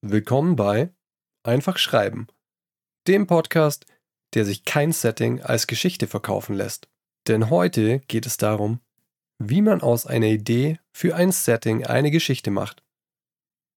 Willkommen 0.00 0.54
bei 0.54 0.94
Einfach 1.42 1.76
Schreiben, 1.76 2.28
dem 3.08 3.26
Podcast, 3.26 3.84
der 4.34 4.44
sich 4.44 4.64
kein 4.64 4.92
Setting 4.92 5.42
als 5.42 5.66
Geschichte 5.66 6.06
verkaufen 6.06 6.54
lässt. 6.54 6.88
Denn 7.26 7.50
heute 7.50 7.98
geht 7.98 8.26
es 8.26 8.36
darum, 8.36 8.78
wie 9.40 9.60
man 9.60 9.80
aus 9.80 10.06
einer 10.06 10.28
Idee 10.28 10.78
für 10.92 11.16
ein 11.16 11.32
Setting 11.32 11.84
eine 11.84 12.12
Geschichte 12.12 12.52
macht. 12.52 12.84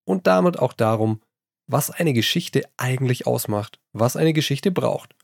Und 0.06 0.28
damit 0.28 0.60
auch 0.60 0.74
darum, 0.74 1.20
was 1.66 1.90
eine 1.90 2.12
Geschichte 2.12 2.70
eigentlich 2.76 3.26
ausmacht, 3.26 3.80
was 3.92 4.14
eine 4.14 4.32
Geschichte 4.32 4.70
braucht. 4.70 5.16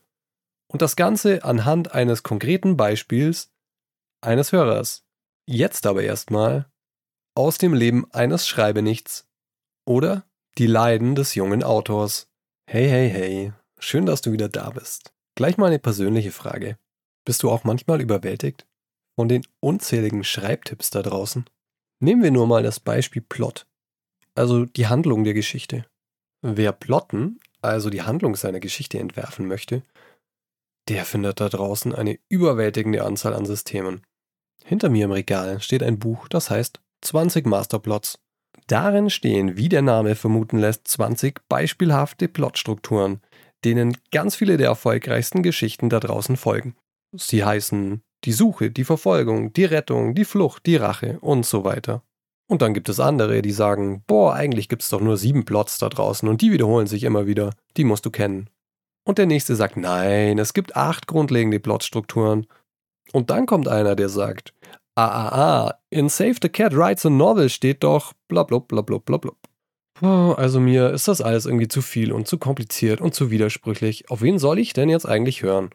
Und 0.67 0.81
das 0.81 0.97
Ganze 0.97 1.45
anhand 1.45 1.93
eines 1.93 2.23
konkreten 2.23 2.75
Beispiels 2.75 3.53
eines 4.19 4.51
Hörers. 4.51 5.05
Jetzt 5.47 5.85
aber 5.85 6.03
erstmal 6.03 6.69
aus 7.35 7.57
dem 7.57 7.73
Leben 7.73 8.11
eines 8.11 8.47
Schreibenichts 8.47 9.27
oder 9.85 10.25
die 10.57 10.67
Leiden 10.67 11.15
des 11.15 11.35
jungen 11.35 11.63
Autors. 11.63 12.27
Hey, 12.69 12.87
hey, 12.87 13.09
hey, 13.09 13.53
schön, 13.77 14.05
dass 14.05 14.21
du 14.21 14.31
wieder 14.31 14.49
da 14.49 14.69
bist. 14.69 15.13
Gleich 15.35 15.57
mal 15.57 15.67
eine 15.67 15.79
persönliche 15.79 16.31
Frage. 16.31 16.77
Bist 17.25 17.43
du 17.43 17.51
auch 17.51 17.65
manchmal 17.65 18.01
überwältigt 18.01 18.65
von 19.19 19.27
den 19.27 19.45
unzähligen 19.59 20.23
Schreibtipps 20.23 20.89
da 20.89 21.01
draußen? 21.01 21.45
Nehmen 22.01 22.23
wir 22.23 22.31
nur 22.31 22.47
mal 22.47 22.63
das 22.63 22.79
Beispiel 22.79 23.21
Plot, 23.21 23.67
also 24.33 24.65
die 24.65 24.87
Handlung 24.87 25.23
der 25.23 25.33
Geschichte. 25.33 25.85
Wer 26.41 26.71
plotten, 26.71 27.39
also 27.61 27.89
die 27.89 28.03
Handlung 28.03 28.35
seiner 28.35 28.59
Geschichte 28.59 28.99
entwerfen 28.99 29.47
möchte, 29.47 29.83
der 30.87 31.03
findet 31.03 31.39
da 31.39 31.49
draußen 31.49 31.93
eine 31.95 32.19
überwältigende 32.29 33.03
Anzahl 33.03 33.33
an 33.33 33.45
Systemen. 33.45 34.03
Hinter 34.63 34.89
mir 34.89 35.05
im 35.05 35.11
Regal 35.11 35.61
steht 35.61 35.83
ein 35.83 35.99
Buch, 35.99 36.27
das 36.27 36.49
heißt 36.49 36.79
20 37.05 37.45
Masterplots. 37.45 38.19
Darin 38.67 39.09
stehen, 39.09 39.57
wie 39.57 39.69
der 39.69 39.81
Name 39.81 40.15
vermuten 40.15 40.57
lässt, 40.57 40.87
20 40.87 41.47
beispielhafte 41.47 42.27
Plotstrukturen, 42.27 43.21
denen 43.63 43.97
ganz 44.11 44.35
viele 44.35 44.57
der 44.57 44.67
erfolgreichsten 44.67 45.43
Geschichten 45.43 45.89
da 45.89 45.99
draußen 45.99 46.35
folgen. 46.35 46.75
Sie 47.13 47.45
heißen 47.45 48.01
die 48.23 48.31
Suche, 48.31 48.71
die 48.71 48.83
Verfolgung, 48.83 49.53
die 49.53 49.65
Rettung, 49.65 50.15
die 50.15 50.25
Flucht, 50.25 50.65
die 50.65 50.77
Rache 50.77 51.19
und 51.21 51.45
so 51.45 51.63
weiter. 51.63 52.01
Und 52.47 52.61
dann 52.61 52.73
gibt 52.73 52.89
es 52.89 52.99
andere, 52.99 53.41
die 53.41 53.51
sagen, 53.51 54.03
boah, 54.07 54.33
eigentlich 54.33 54.69
gibt 54.69 54.83
es 54.83 54.89
doch 54.89 55.01
nur 55.01 55.17
sieben 55.17 55.45
Plots 55.45 55.77
da 55.77 55.89
draußen 55.89 56.27
und 56.27 56.41
die 56.41 56.51
wiederholen 56.51 56.87
sich 56.87 57.03
immer 57.03 57.27
wieder, 57.27 57.51
die 57.77 57.83
musst 57.83 58.05
du 58.05 58.11
kennen. 58.11 58.49
Und 59.03 59.19
der 59.19 59.27
nächste 59.27 59.55
sagt, 59.55 59.77
nein, 59.77 60.39
es 60.39 60.53
gibt 60.53 60.75
acht 60.75 61.05
grundlegende 61.05 61.59
Plotstrukturen. 61.59 62.47
Und 63.13 63.29
dann 63.29 63.45
kommt 63.45 63.67
einer, 63.67 63.95
der 63.95 64.09
sagt, 64.09 64.53
ah, 64.95 65.07
ah, 65.07 65.67
ah, 65.67 65.79
in 65.89 66.09
Save 66.09 66.35
the 66.41 66.49
Cat 66.49 66.75
Writes 66.75 67.05
a 67.05 67.09
Novel 67.09 67.49
steht 67.49 67.83
doch 67.83 68.13
blablub, 68.27 68.67
blablub, 68.67 69.05
blablub. 69.05 69.37
Also 70.01 70.59
mir 70.59 70.89
ist 70.91 71.07
das 71.07 71.21
alles 71.21 71.45
irgendwie 71.45 71.69
zu 71.69 71.81
viel 71.81 72.11
und 72.11 72.27
zu 72.27 72.37
kompliziert 72.37 72.99
und 72.99 73.15
zu 73.15 73.31
widersprüchlich. 73.31 74.09
Auf 74.09 74.21
wen 74.21 74.39
soll 74.39 74.59
ich 74.59 74.73
denn 74.73 74.89
jetzt 74.89 75.07
eigentlich 75.07 75.41
hören? 75.41 75.69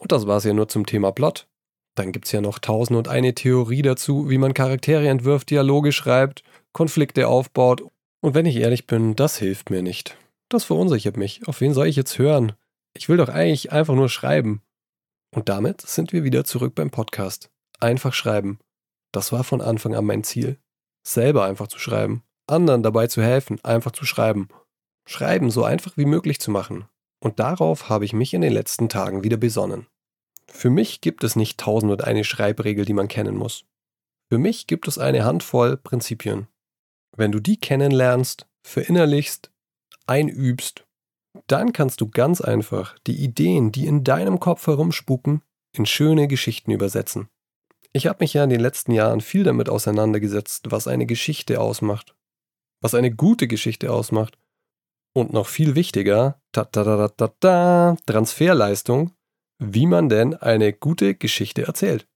Und 0.00 0.10
das 0.10 0.26
war 0.26 0.38
es 0.38 0.44
ja 0.44 0.52
nur 0.52 0.68
zum 0.68 0.84
Thema 0.84 1.12
Plot. 1.12 1.46
Dann 1.94 2.10
gibt's 2.10 2.32
ja 2.32 2.40
noch 2.40 2.58
tausend 2.58 2.98
und 2.98 3.06
eine 3.06 3.34
Theorie 3.34 3.82
dazu, 3.82 4.28
wie 4.30 4.38
man 4.38 4.54
Charaktere 4.54 5.08
entwirft, 5.08 5.50
Dialoge 5.50 5.92
schreibt, 5.92 6.42
Konflikte 6.72 7.28
aufbaut. 7.28 7.84
Und 8.20 8.34
wenn 8.34 8.46
ich 8.46 8.56
ehrlich 8.56 8.86
bin, 8.86 9.14
das 9.14 9.36
hilft 9.36 9.70
mir 9.70 9.82
nicht. 9.82 10.16
Das 10.48 10.64
verunsichert 10.64 11.16
mich. 11.16 11.46
Auf 11.46 11.60
wen 11.60 11.72
soll 11.72 11.86
ich 11.86 11.96
jetzt 11.96 12.18
hören? 12.18 12.52
Ich 12.94 13.08
will 13.08 13.18
doch 13.18 13.28
eigentlich 13.28 13.72
einfach 13.72 13.94
nur 13.94 14.08
schreiben. 14.08 14.62
Und 15.34 15.48
damit 15.48 15.80
sind 15.82 16.12
wir 16.12 16.24
wieder 16.24 16.44
zurück 16.44 16.74
beim 16.74 16.90
Podcast. 16.90 17.50
Einfach 17.82 18.14
schreiben. 18.14 18.58
Das 19.12 19.32
war 19.32 19.44
von 19.44 19.60
Anfang 19.60 19.94
an 19.94 20.04
mein 20.04 20.24
Ziel. 20.24 20.58
Selber 21.06 21.44
einfach 21.44 21.66
zu 21.66 21.78
schreiben. 21.78 22.22
Anderen 22.46 22.82
dabei 22.82 23.06
zu 23.06 23.22
helfen, 23.22 23.62
einfach 23.64 23.92
zu 23.92 24.04
schreiben. 24.04 24.48
Schreiben 25.06 25.50
so 25.50 25.64
einfach 25.64 25.96
wie 25.96 26.04
möglich 26.04 26.40
zu 26.40 26.50
machen. 26.50 26.86
Und 27.20 27.40
darauf 27.40 27.88
habe 27.88 28.04
ich 28.04 28.12
mich 28.12 28.34
in 28.34 28.40
den 28.40 28.52
letzten 28.52 28.88
Tagen 28.88 29.24
wieder 29.24 29.36
besonnen. 29.36 29.86
Für 30.46 30.70
mich 30.70 31.00
gibt 31.00 31.24
es 31.24 31.36
nicht 31.36 31.58
tausend 31.58 31.90
und 31.90 32.04
eine 32.04 32.24
Schreibregel, 32.24 32.84
die 32.84 32.92
man 32.92 33.08
kennen 33.08 33.36
muss. 33.36 33.64
Für 34.30 34.38
mich 34.38 34.66
gibt 34.66 34.88
es 34.88 34.98
eine 34.98 35.24
Handvoll 35.24 35.76
Prinzipien. 35.76 36.48
Wenn 37.16 37.32
du 37.32 37.40
die 37.40 37.58
kennenlernst, 37.58 38.46
verinnerlichst, 38.62 39.50
einübst 40.06 40.84
dann 41.46 41.72
kannst 41.72 42.00
du 42.00 42.08
ganz 42.08 42.40
einfach 42.40 42.98
die 43.06 43.22
Ideen, 43.22 43.72
die 43.72 43.86
in 43.86 44.04
deinem 44.04 44.40
Kopf 44.40 44.66
herumspuken, 44.66 45.42
in 45.74 45.86
schöne 45.86 46.28
Geschichten 46.28 46.70
übersetzen. 46.70 47.28
Ich 47.94 48.06
habe 48.06 48.18
mich 48.20 48.32
ja 48.32 48.44
in 48.44 48.50
den 48.50 48.60
letzten 48.60 48.92
Jahren 48.92 49.20
viel 49.20 49.44
damit 49.44 49.68
auseinandergesetzt, 49.68 50.70
was 50.70 50.88
eine 50.88 51.04
Geschichte 51.04 51.60
ausmacht, 51.60 52.14
was 52.80 52.94
eine 52.94 53.14
gute 53.14 53.46
Geschichte 53.48 53.92
ausmacht 53.92 54.38
und 55.14 55.32
noch 55.32 55.46
viel 55.46 55.74
wichtiger, 55.74 56.40
ta 56.52 56.64
ta 56.64 56.84
ta 56.84 57.08
ta 57.08 57.28
ta, 57.38 57.96
Transferleistung, 58.06 59.12
wie 59.58 59.86
man 59.86 60.08
denn 60.08 60.34
eine 60.34 60.72
gute 60.72 61.14
Geschichte 61.14 61.66
erzählt. 61.66 62.08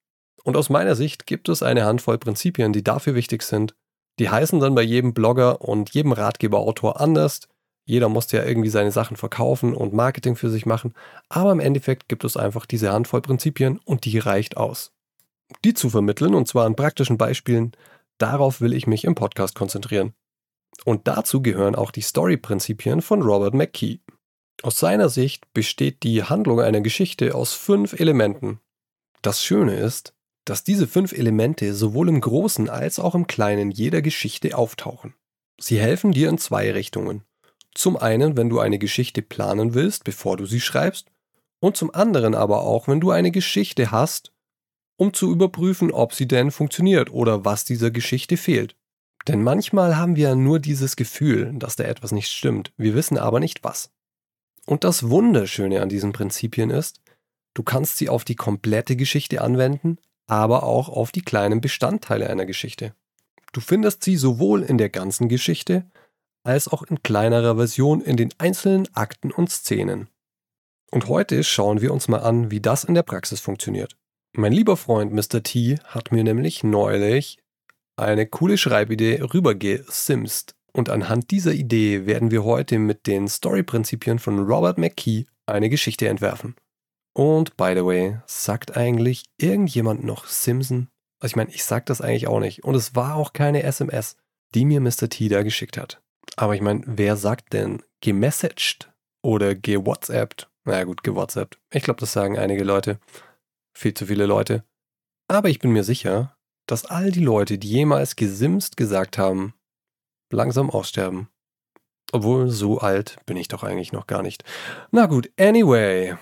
Und 0.45 0.57
aus 0.57 0.71
meiner 0.71 0.95
Sicht 0.95 1.27
gibt 1.27 1.49
es 1.49 1.63
eine 1.63 1.85
Handvoll 1.85 2.19
Prinzipien, 2.19 2.73
die 2.73 2.85
dafür 2.85 3.15
wichtig 3.15 3.43
sind. 3.43 3.75
Die 4.19 4.31
heißen 4.31 4.61
dann 4.61 4.75
bei 4.75 4.83
jedem 4.83 5.13
Blogger 5.13 5.61
und 5.61 5.93
jedem 5.93 6.13
Ratgeberautor 6.13 7.01
anders, 7.01 7.49
jeder 7.85 8.09
musste 8.09 8.39
ja 8.39 8.45
irgendwie 8.45 8.71
seine 8.71 8.91
Sachen 8.91 9.17
verkaufen 9.17 9.75
und 9.75 9.93
Marketing 9.93 10.35
für 10.35 10.51
sich 10.51 10.67
machen, 10.67 10.95
aber 11.29 11.53
im 11.53 11.61
Endeffekt 11.61 12.09
gibt 12.09 12.25
es 12.25 12.37
einfach 12.37 12.67
diese 12.67 12.93
Handvoll 12.93 13.21
Prinzipien 13.21 13.79
und 13.85 14.05
die 14.07 14.19
reicht 14.19 14.57
aus. 14.57 14.96
Die 15.65 15.75
zu 15.75 15.91
vermitteln, 15.91 16.35
und 16.35 16.49
zwar 16.49 16.67
in 16.67 16.77
praktischen 16.77 17.19
Beispielen, 17.19 17.73
darauf 18.19 18.61
will 18.61 18.73
ich 18.73 18.87
mich 18.87 19.05
im 19.05 19.15
Podcast 19.15 19.55
konzentrieren. 19.55 20.15
Und 20.85 21.09
dazu 21.09 21.43
gehören 21.43 21.75
auch 21.75 21.91
die 21.91 22.03
Story-Prinzipien 22.03 23.03
von 23.03 23.23
Robert 23.23 23.55
McKee. 23.55 24.01
Aus 24.63 24.79
seiner 24.79 25.09
Sicht 25.09 25.53
besteht 25.53 26.03
die 26.03 26.25
Handlung 26.25 26.61
einer 26.61 26.81
Geschichte 26.81 27.35
aus 27.35 27.53
fünf 27.53 27.99
Elementen. 27.99 28.61
Das 29.23 29.43
Schöne 29.43 29.75
ist, 29.77 30.15
dass 30.45 30.65
diese 30.65 30.87
fünf 30.87 31.13
Elemente 31.13 31.75
sowohl 31.75 32.09
im 32.09 32.21
Großen 32.21 32.69
als 32.69 32.99
auch 32.99 33.15
im 33.15 33.27
Kleinen 33.27 33.71
jeder 33.71 34.01
Geschichte 34.03 34.57
auftauchen. 34.57 35.15
Sie 35.59 35.81
helfen 35.81 36.13
dir 36.13 36.29
in 36.29 36.39
zwei 36.39 36.71
Richtungen. 36.73 37.25
Zum 37.75 37.97
einen, 37.97 38.37
wenn 38.37 38.49
du 38.49 38.61
eine 38.61 38.79
Geschichte 38.79 39.23
planen 39.23 39.75
willst, 39.75 40.05
bevor 40.05 40.37
du 40.37 40.47
sie 40.47 40.61
schreibst, 40.61 41.09
und 41.61 41.77
zum 41.77 41.95
anderen 41.95 42.35
aber 42.35 42.63
auch, 42.63 42.89
wenn 42.89 43.01
du 43.01 43.11
eine 43.11 43.31
Geschichte 43.31 43.91
hast, 43.91 44.33
um 44.97 45.13
zu 45.13 45.31
überprüfen, 45.31 45.91
ob 45.91 46.15
sie 46.15 46.27
denn 46.27 46.51
funktioniert 46.51 47.11
oder 47.11 47.45
was 47.45 47.65
dieser 47.65 47.91
Geschichte 47.91 48.37
fehlt. 48.37 48.77
Denn 49.29 49.43
manchmal 49.43 49.97
haben 49.97 50.17
wir 50.17 50.35
nur 50.35 50.61
dieses 50.61 50.97
Gefühl, 50.97 51.53
dass 51.55 51.77
da 51.77 51.85
etwas 51.85 52.13
nicht 52.13 52.31
stimmt, 52.31 52.73
wir 52.77 52.95
wissen 52.95 53.19
aber 53.19 53.41
nicht 53.41 53.65
was. 53.65 53.91
Und 54.67 54.85
das 54.85 55.09
Wunderschöne 55.09 55.83
an 55.83 55.89
diesen 55.89 56.13
Prinzipien 56.13 56.71
ist, 56.71 57.01
du 57.55 57.63
kannst 57.63 57.97
sie 57.97 58.09
auf 58.09 58.25
die 58.25 58.35
komplette 58.35 58.97
Geschichte 58.97 59.41
anwenden, 59.41 59.99
aber 60.27 60.65
auch 60.65 60.89
auf 60.89 61.13
die 61.13 61.23
kleinen 61.23 61.61
Bestandteile 61.61 62.29
einer 62.29 62.47
Geschichte. 62.47 62.95
Du 63.53 63.61
findest 63.61 64.03
sie 64.03 64.17
sowohl 64.17 64.63
in 64.63 64.77
der 64.77 64.91
ganzen 64.91 65.29
Geschichte 65.29 65.89
als 66.43 66.69
auch 66.69 66.83
in 66.83 67.03
kleinerer 67.03 67.57
Version 67.57 68.01
in 68.01 68.17
den 68.17 68.33
einzelnen 68.39 68.89
Akten 68.95 69.33
und 69.33 69.51
Szenen. 69.51 70.09
Und 70.91 71.09
heute 71.09 71.43
schauen 71.43 71.81
wir 71.81 71.93
uns 71.93 72.07
mal 72.07 72.21
an, 72.21 72.51
wie 72.51 72.61
das 72.61 72.85
in 72.85 72.95
der 72.95 73.03
Praxis 73.03 73.41
funktioniert. 73.41 73.97
Mein 74.39 74.53
lieber 74.53 74.77
Freund 74.77 75.15
Mr. 75.15 75.43
T 75.43 75.79
hat 75.87 76.13
mir 76.13 76.23
nämlich 76.23 76.63
neulich 76.63 77.39
eine 77.97 78.27
coole 78.27 78.59
Schreibidee 78.59 79.23
rübergesimst. 79.23 80.55
Und 80.75 80.91
anhand 80.91 81.31
dieser 81.31 81.53
Idee 81.55 82.05
werden 82.05 82.31
wir 82.31 82.45
heute 82.45 82.79
mit 82.79 83.07
den 83.07 83.29
Story-Prinzipien 83.29 84.19
von 84.19 84.41
Robert 84.41 84.77
McKee 84.77 85.25
eine 85.47 85.71
Geschichte 85.71 86.09
entwerfen. 86.09 86.55
Und 87.15 87.57
by 87.57 87.73
the 87.75 87.87
way, 87.87 88.19
sagt 88.27 88.77
eigentlich 88.77 89.25
irgendjemand 89.39 90.05
noch 90.05 90.27
Simpson? 90.27 90.89
Also 91.19 91.33
ich 91.33 91.37
meine, 91.37 91.51
ich 91.53 91.65
sag 91.65 91.87
das 91.87 92.03
eigentlich 92.03 92.27
auch 92.27 92.41
nicht. 92.41 92.63
Und 92.63 92.75
es 92.75 92.95
war 92.95 93.15
auch 93.15 93.33
keine 93.33 93.63
SMS, 93.63 94.19
die 94.55 94.67
mir 94.67 94.83
Mr. 94.83 95.09
T 95.09 95.29
da 95.29 95.45
geschickt 95.45 95.79
hat. 95.79 96.03
Aber 96.37 96.55
ich 96.55 96.61
meine, 96.61 96.83
wer 96.85 97.17
sagt 97.17 97.55
denn 97.55 97.83
gemessaged 98.03 98.93
oder 99.23 99.55
gewhatsappt? 99.55 100.51
Naja 100.67 100.85
gut, 100.85 101.03
gewhatsappt. 101.03 101.59
Ich 101.73 101.85
glaube, 101.85 102.01
das 102.01 102.13
sagen 102.13 102.37
einige 102.37 102.65
Leute. 102.65 102.99
Viel 103.77 103.93
zu 103.93 104.07
viele 104.07 104.25
Leute. 104.25 104.65
Aber 105.29 105.51
ich 105.51 105.59
bin 105.59 105.71
mir 105.71 105.85
sicher, 105.85 106.35
dass 106.67 106.87
all 106.87 107.11
die 107.11 107.23
Leute, 107.23 107.59
die 107.59 107.69
jemals 107.69 108.17
gesimst 108.17 108.79
gesagt 108.79 109.19
haben, 109.19 109.53
langsam 110.33 110.71
aussterben. 110.71 111.29
Obwohl, 112.11 112.49
so 112.49 112.79
alt 112.79 113.19
bin 113.27 113.37
ich 113.37 113.49
doch 113.49 113.65
eigentlich 113.65 113.93
noch 113.93 114.07
gar 114.07 114.23
nicht. 114.23 114.45
Na 114.93 115.05
gut, 115.05 115.31
anyway. 115.39 116.17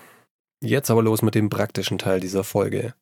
Jetzt 0.61 0.91
aber 0.91 1.01
los 1.01 1.21
mit 1.21 1.33
dem 1.33 1.49
praktischen 1.49 1.97
Teil 1.97 2.19
dieser 2.19 2.43
Folge. 2.43 2.93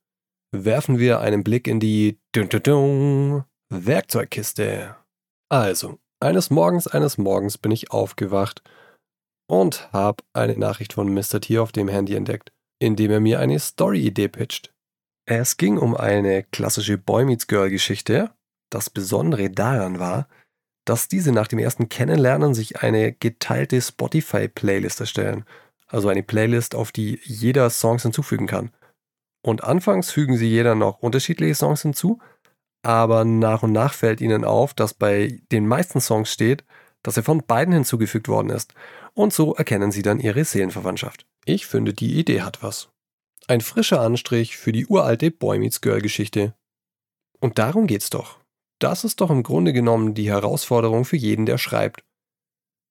Werfen 0.52 1.00
wir 1.00 1.20
einen 1.20 1.44
Blick 1.44 1.68
in 1.68 1.80
die 1.80 2.20
Dun 2.32 2.48
-dun 2.48 2.62
-dun 2.62 3.44
Werkzeugkiste. 3.70 4.96
Also, 5.50 5.98
eines 6.20 6.52
Morgens, 6.52 6.86
eines 6.86 7.18
Morgens 7.18 7.58
bin 7.58 7.72
ich 7.72 7.90
aufgewacht 7.90 8.62
und 9.50 9.92
habe 9.92 10.24
eine 10.34 10.56
Nachricht 10.60 10.94
von 10.94 11.12
Mr. 11.12 11.42
T 11.42 11.58
auf 11.58 11.72
dem 11.72 11.88
Handy 11.88 12.14
entdeckt, 12.14 12.53
in 12.84 12.96
dem 12.98 13.12
er 13.12 13.20
mir 13.22 13.40
eine 13.40 13.58
Story-Idee 13.58 14.28
pitcht. 14.28 14.74
Es 15.26 15.56
ging 15.56 15.78
um 15.78 15.96
eine 15.96 16.44
klassische 16.44 16.98
Boy 16.98 17.24
Meets 17.24 17.48
Girl 17.48 17.70
Geschichte. 17.70 18.32
Das 18.70 18.90
Besondere 18.90 19.50
daran 19.50 20.00
war, 20.00 20.28
dass 20.86 21.08
diese 21.08 21.32
nach 21.32 21.48
dem 21.48 21.60
ersten 21.60 21.88
Kennenlernen 21.88 22.54
sich 22.54 22.82
eine 22.82 23.14
geteilte 23.14 23.82
Spotify-Playlist 23.82 25.00
erstellen. 25.00 25.46
Also 25.88 26.10
eine 26.10 26.24
Playlist, 26.24 26.76
auf 26.76 26.92
die 26.92 27.22
jeder 27.24 27.70
Songs 27.70 28.04
hinzufügen 28.04 28.48
kann. 28.48 28.72
Und 29.42 29.64
anfangs 29.64 30.12
fügen 30.12 30.36
sie 30.36 30.50
jeder 30.50 30.76
noch 30.76 31.00
unterschiedliche 31.00 31.56
Songs 31.56 31.84
hinzu, 31.84 32.20
aber 32.82 33.24
nach 33.24 33.64
und 33.64 33.72
nach 33.72 33.94
fällt 33.94 34.20
ihnen 34.20 34.44
auf, 34.44 34.74
dass 34.74 34.94
bei 34.94 35.40
den 35.54 35.68
meisten 35.68 36.02
Songs 36.02 36.34
steht, 36.34 36.66
dass 37.02 37.16
er 37.16 37.24
von 37.24 37.46
beiden 37.46 37.74
hinzugefügt 37.74 38.28
worden 38.28 38.50
ist. 38.50 38.74
Und 39.14 39.32
so 39.32 39.56
erkennen 39.56 39.92
sie 39.92 40.02
dann 40.02 40.20
ihre 40.20 40.44
Seelenverwandtschaft. 40.44 41.26
Ich 41.46 41.66
finde, 41.66 41.94
die 41.94 42.18
Idee 42.20 42.42
hat 42.42 42.64
was. 42.64 42.90
Ein 43.48 43.62
frischer 43.62 44.00
Anstrich 44.00 44.58
für 44.58 44.72
die 44.72 44.86
uralte 44.88 45.30
Boy 45.32 45.60
Meets 45.60 45.82
Girl 45.82 46.02
Geschichte. 46.02 46.56
Und 47.40 47.60
darum 47.60 47.88
geht's 47.88 48.10
doch. 48.10 48.40
Das 48.80 49.04
ist 49.04 49.22
doch 49.22 49.30
im 49.30 49.44
Grunde 49.44 49.74
genommen 49.74 50.14
die 50.14 50.30
Herausforderung 50.30 51.04
für 51.04 51.18
jeden, 51.18 51.46
der 51.46 51.58
schreibt. 51.58 52.04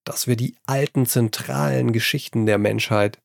Dass 0.05 0.27
wir 0.27 0.35
die 0.35 0.55
alten 0.65 1.05
zentralen 1.05 1.93
Geschichten 1.93 2.45
der 2.45 2.57
Menschheit 2.57 3.19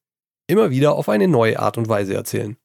immer 0.47 0.71
wieder 0.71 0.95
auf 0.95 1.09
eine 1.09 1.29
neue 1.29 1.59
Art 1.59 1.77
und 1.77 1.89
Weise 1.89 2.15
erzählen. 2.15 2.57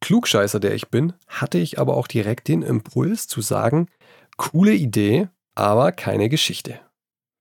Klugscheißer, 0.00 0.60
der 0.60 0.74
ich 0.74 0.88
bin, 0.88 1.14
hatte 1.26 1.58
ich 1.58 1.78
aber 1.78 1.96
auch 1.96 2.06
direkt 2.06 2.48
den 2.48 2.62
Impuls 2.62 3.26
zu 3.26 3.40
sagen, 3.40 3.88
coole 4.36 4.74
Idee, 4.74 5.28
aber 5.54 5.90
keine 5.90 6.28
Geschichte. 6.28 6.80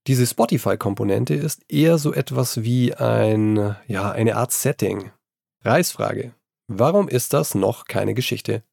Diese 0.07 0.27
Spotify-Komponente 0.27 1.33
ist 1.33 1.65
eher 1.67 1.97
so 1.97 2.13
etwas 2.13 2.61
wie 2.63 2.93
ein, 2.93 3.75
ja, 3.87 4.11
eine 4.11 4.35
Art 4.35 4.51
Setting. 4.51 5.11
Preisfrage. 5.63 6.35
Warum 6.67 7.07
ist 7.07 7.33
das 7.33 7.55
noch 7.55 7.85
keine 7.85 8.13
Geschichte? 8.13 8.63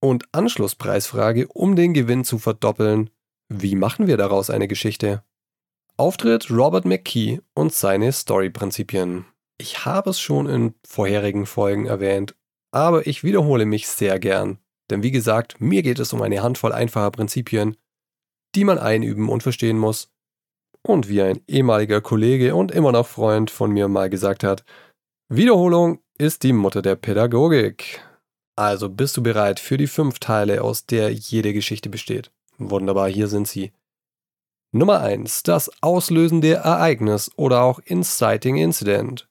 Und 0.00 0.32
Anschlusspreisfrage, 0.32 1.48
um 1.48 1.74
den 1.74 1.92
Gewinn 1.92 2.24
zu 2.24 2.38
verdoppeln. 2.38 3.10
Wie 3.48 3.74
machen 3.74 4.06
wir 4.06 4.16
daraus 4.16 4.48
eine 4.48 4.68
Geschichte? 4.68 5.24
Auftritt 5.96 6.50
Robert 6.50 6.84
McKee 6.84 7.40
und 7.52 7.74
seine 7.74 8.12
Story-Prinzipien. 8.12 9.26
Ich 9.58 9.84
habe 9.84 10.10
es 10.10 10.20
schon 10.20 10.48
in 10.48 10.74
vorherigen 10.86 11.46
Folgen 11.46 11.86
erwähnt, 11.86 12.36
aber 12.70 13.08
ich 13.08 13.24
wiederhole 13.24 13.66
mich 13.66 13.88
sehr 13.88 14.20
gern. 14.20 14.58
Denn 14.88 15.02
wie 15.02 15.10
gesagt, 15.10 15.60
mir 15.60 15.82
geht 15.82 15.98
es 15.98 16.12
um 16.12 16.22
eine 16.22 16.42
Handvoll 16.42 16.72
einfacher 16.72 17.10
Prinzipien, 17.10 17.76
die 18.54 18.64
man 18.64 18.78
einüben 18.78 19.28
und 19.28 19.42
verstehen 19.42 19.76
muss, 19.76 20.10
und 20.82 21.08
wie 21.08 21.22
ein 21.22 21.40
ehemaliger 21.46 22.00
Kollege 22.00 22.54
und 22.54 22.72
immer 22.72 22.92
noch 22.92 23.06
Freund 23.06 23.50
von 23.50 23.70
mir 23.70 23.88
mal 23.88 24.10
gesagt 24.10 24.44
hat, 24.44 24.64
Wiederholung 25.28 26.00
ist 26.18 26.42
die 26.42 26.52
Mutter 26.52 26.82
der 26.82 26.96
Pädagogik. 26.96 28.00
Also 28.56 28.88
bist 28.88 29.16
du 29.16 29.22
bereit 29.22 29.60
für 29.60 29.76
die 29.76 29.86
fünf 29.86 30.18
Teile, 30.18 30.62
aus 30.62 30.86
der 30.86 31.12
jede 31.12 31.52
Geschichte 31.52 31.88
besteht? 31.88 32.30
Wunderbar, 32.58 33.08
hier 33.08 33.28
sind 33.28 33.48
sie. 33.48 33.72
Nummer 34.72 35.00
1. 35.00 35.42
Das 35.44 35.70
auslösende 35.82 36.54
Ereignis 36.54 37.30
oder 37.36 37.62
auch 37.62 37.78
Inciting 37.80 38.56
Incident. 38.56 39.28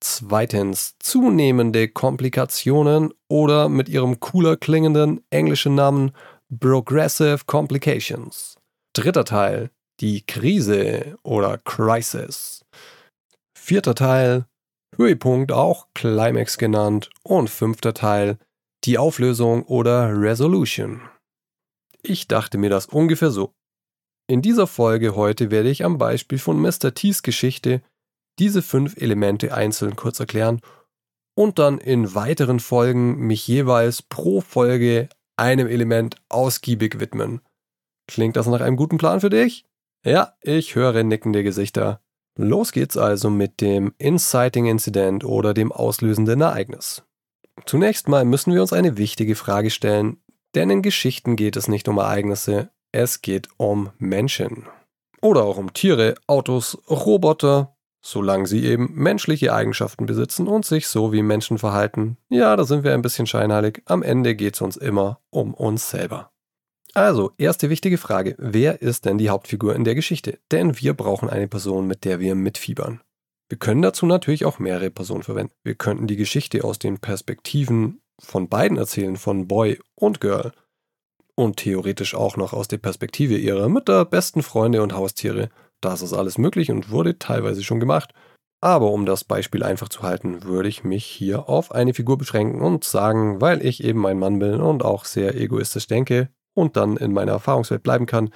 Zweitens. 0.00 0.96
Zunehmende 1.00 1.88
Komplikationen 1.88 3.12
oder 3.28 3.68
mit 3.68 3.88
ihrem 3.88 4.20
cooler 4.20 4.56
klingenden 4.56 5.24
englischen 5.30 5.74
Namen 5.74 6.12
Progressive 6.60 7.40
Complications. 7.46 8.56
Dritter 8.92 9.24
Teil 9.24 9.70
die 10.00 10.22
Krise 10.26 11.18
oder 11.22 11.58
Crisis. 11.58 12.64
Vierter 13.56 13.94
Teil, 13.94 14.46
Höhepunkt 14.96 15.52
auch 15.52 15.88
Climax 15.94 16.58
genannt. 16.58 17.10
Und 17.22 17.50
fünfter 17.50 17.94
Teil, 17.94 18.38
die 18.84 18.98
Auflösung 18.98 19.62
oder 19.64 20.10
Resolution. 20.20 21.02
Ich 22.02 22.28
dachte 22.28 22.58
mir 22.58 22.70
das 22.70 22.86
ungefähr 22.86 23.30
so. 23.30 23.52
In 24.26 24.42
dieser 24.42 24.66
Folge 24.66 25.16
heute 25.16 25.50
werde 25.50 25.70
ich 25.70 25.84
am 25.84 25.98
Beispiel 25.98 26.38
von 26.38 26.60
Mr. 26.60 26.94
T's 26.94 27.22
Geschichte 27.22 27.82
diese 28.38 28.62
fünf 28.62 28.96
Elemente 28.96 29.54
einzeln 29.54 29.96
kurz 29.96 30.20
erklären 30.20 30.60
und 31.36 31.58
dann 31.58 31.78
in 31.78 32.14
weiteren 32.14 32.60
Folgen 32.60 33.16
mich 33.26 33.46
jeweils 33.46 34.02
pro 34.02 34.40
Folge 34.40 35.08
einem 35.36 35.66
Element 35.66 36.16
ausgiebig 36.28 37.00
widmen. 37.00 37.40
Klingt 38.06 38.36
das 38.36 38.46
nach 38.46 38.60
einem 38.60 38.76
guten 38.76 38.98
Plan 38.98 39.20
für 39.20 39.30
dich? 39.30 39.64
Ja, 40.04 40.34
ich 40.42 40.74
höre 40.74 41.02
nickende 41.02 41.42
Gesichter. 41.42 42.00
Los 42.36 42.72
geht's 42.72 42.98
also 42.98 43.30
mit 43.30 43.62
dem 43.62 43.94
Inciting 43.96 44.66
Incident 44.66 45.24
oder 45.24 45.54
dem 45.54 45.72
auslösenden 45.72 46.42
Ereignis. 46.42 47.02
Zunächst 47.64 48.06
mal 48.06 48.26
müssen 48.26 48.52
wir 48.52 48.60
uns 48.60 48.74
eine 48.74 48.98
wichtige 48.98 49.34
Frage 49.34 49.70
stellen, 49.70 50.18
denn 50.54 50.68
in 50.68 50.82
Geschichten 50.82 51.36
geht 51.36 51.56
es 51.56 51.68
nicht 51.68 51.88
um 51.88 51.96
Ereignisse, 51.96 52.70
es 52.92 53.22
geht 53.22 53.48
um 53.56 53.90
Menschen. 53.98 54.66
Oder 55.22 55.44
auch 55.44 55.56
um 55.56 55.72
Tiere, 55.72 56.16
Autos, 56.26 56.76
Roboter, 56.90 57.74
solange 58.02 58.46
sie 58.46 58.66
eben 58.66 58.92
menschliche 58.92 59.54
Eigenschaften 59.54 60.04
besitzen 60.04 60.48
und 60.48 60.66
sich 60.66 60.86
so 60.86 61.12
wie 61.12 61.22
Menschen 61.22 61.56
verhalten. 61.56 62.18
Ja, 62.28 62.54
da 62.56 62.64
sind 62.64 62.84
wir 62.84 62.92
ein 62.92 63.02
bisschen 63.02 63.26
scheinheilig, 63.26 63.82
am 63.86 64.02
Ende 64.02 64.34
geht's 64.34 64.60
uns 64.60 64.76
immer 64.76 65.20
um 65.30 65.54
uns 65.54 65.88
selber. 65.88 66.33
Also, 66.96 67.32
erste 67.38 67.70
wichtige 67.70 67.98
Frage. 67.98 68.36
Wer 68.38 68.80
ist 68.80 69.04
denn 69.04 69.18
die 69.18 69.28
Hauptfigur 69.28 69.74
in 69.74 69.82
der 69.82 69.96
Geschichte? 69.96 70.38
Denn 70.52 70.78
wir 70.80 70.94
brauchen 70.94 71.28
eine 71.28 71.48
Person, 71.48 71.88
mit 71.88 72.04
der 72.04 72.20
wir 72.20 72.36
mitfiebern. 72.36 73.00
Wir 73.48 73.58
können 73.58 73.82
dazu 73.82 74.06
natürlich 74.06 74.44
auch 74.44 74.60
mehrere 74.60 74.90
Personen 74.90 75.24
verwenden. 75.24 75.54
Wir 75.64 75.74
könnten 75.74 76.06
die 76.06 76.16
Geschichte 76.16 76.62
aus 76.62 76.78
den 76.78 76.98
Perspektiven 76.98 78.00
von 78.20 78.48
beiden 78.48 78.78
erzählen, 78.78 79.16
von 79.16 79.48
Boy 79.48 79.80
und 79.96 80.20
Girl. 80.20 80.52
Und 81.34 81.56
theoretisch 81.56 82.14
auch 82.14 82.36
noch 82.36 82.52
aus 82.52 82.68
der 82.68 82.78
Perspektive 82.78 83.36
ihrer 83.36 83.68
Mütter, 83.68 84.04
besten 84.04 84.42
Freunde 84.42 84.80
und 84.80 84.94
Haustiere. 84.94 85.50
Das 85.80 86.00
ist 86.00 86.12
alles 86.12 86.38
möglich 86.38 86.70
und 86.70 86.92
wurde 86.92 87.18
teilweise 87.18 87.64
schon 87.64 87.80
gemacht. 87.80 88.14
Aber 88.60 88.92
um 88.92 89.04
das 89.04 89.24
Beispiel 89.24 89.64
einfach 89.64 89.88
zu 89.88 90.02
halten, 90.02 90.44
würde 90.44 90.68
ich 90.68 90.84
mich 90.84 91.04
hier 91.04 91.48
auf 91.48 91.72
eine 91.72 91.92
Figur 91.92 92.16
beschränken 92.18 92.62
und 92.62 92.84
sagen, 92.84 93.40
weil 93.40 93.66
ich 93.66 93.82
eben 93.82 94.06
ein 94.06 94.18
Mann 94.20 94.38
bin 94.38 94.60
und 94.60 94.84
auch 94.84 95.04
sehr 95.04 95.34
egoistisch 95.34 95.88
denke, 95.88 96.30
und 96.54 96.76
dann 96.76 96.96
in 96.96 97.12
meiner 97.12 97.32
Erfahrungswelt 97.32 97.82
bleiben 97.82 98.06
kann. 98.06 98.30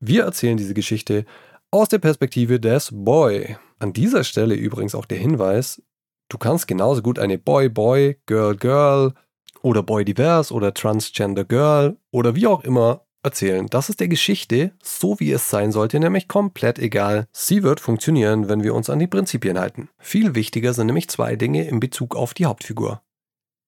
Wir 0.00 0.24
erzählen 0.24 0.56
diese 0.56 0.74
Geschichte 0.74 1.24
aus 1.70 1.88
der 1.88 1.98
Perspektive 1.98 2.60
des 2.60 2.90
Boy. 2.92 3.56
An 3.78 3.92
dieser 3.92 4.24
Stelle 4.24 4.54
übrigens 4.54 4.94
auch 4.94 5.06
der 5.06 5.18
Hinweis, 5.18 5.82
du 6.28 6.38
kannst 6.38 6.68
genauso 6.68 7.02
gut 7.02 7.18
eine 7.18 7.38
Boy-Boy, 7.38 8.20
Girl-Girl 8.26 9.14
oder 9.62 9.82
Boy-Divers 9.82 10.52
oder 10.52 10.72
Transgender-Girl 10.72 11.96
oder 12.10 12.34
wie 12.36 12.46
auch 12.46 12.62
immer 12.62 13.04
erzählen. 13.24 13.66
Das 13.66 13.88
ist 13.88 14.00
der 14.00 14.08
Geschichte, 14.08 14.72
so 14.82 15.18
wie 15.18 15.32
es 15.32 15.50
sein 15.50 15.72
sollte, 15.72 15.98
nämlich 15.98 16.28
komplett 16.28 16.78
egal. 16.78 17.26
Sie 17.32 17.62
wird 17.62 17.80
funktionieren, 17.80 18.48
wenn 18.48 18.62
wir 18.62 18.74
uns 18.74 18.90
an 18.90 18.98
die 18.98 19.06
Prinzipien 19.06 19.58
halten. 19.58 19.88
Viel 19.98 20.34
wichtiger 20.34 20.74
sind 20.74 20.86
nämlich 20.86 21.08
zwei 21.08 21.34
Dinge 21.34 21.66
in 21.66 21.80
Bezug 21.80 22.14
auf 22.14 22.34
die 22.34 22.44
Hauptfigur. 22.44 23.02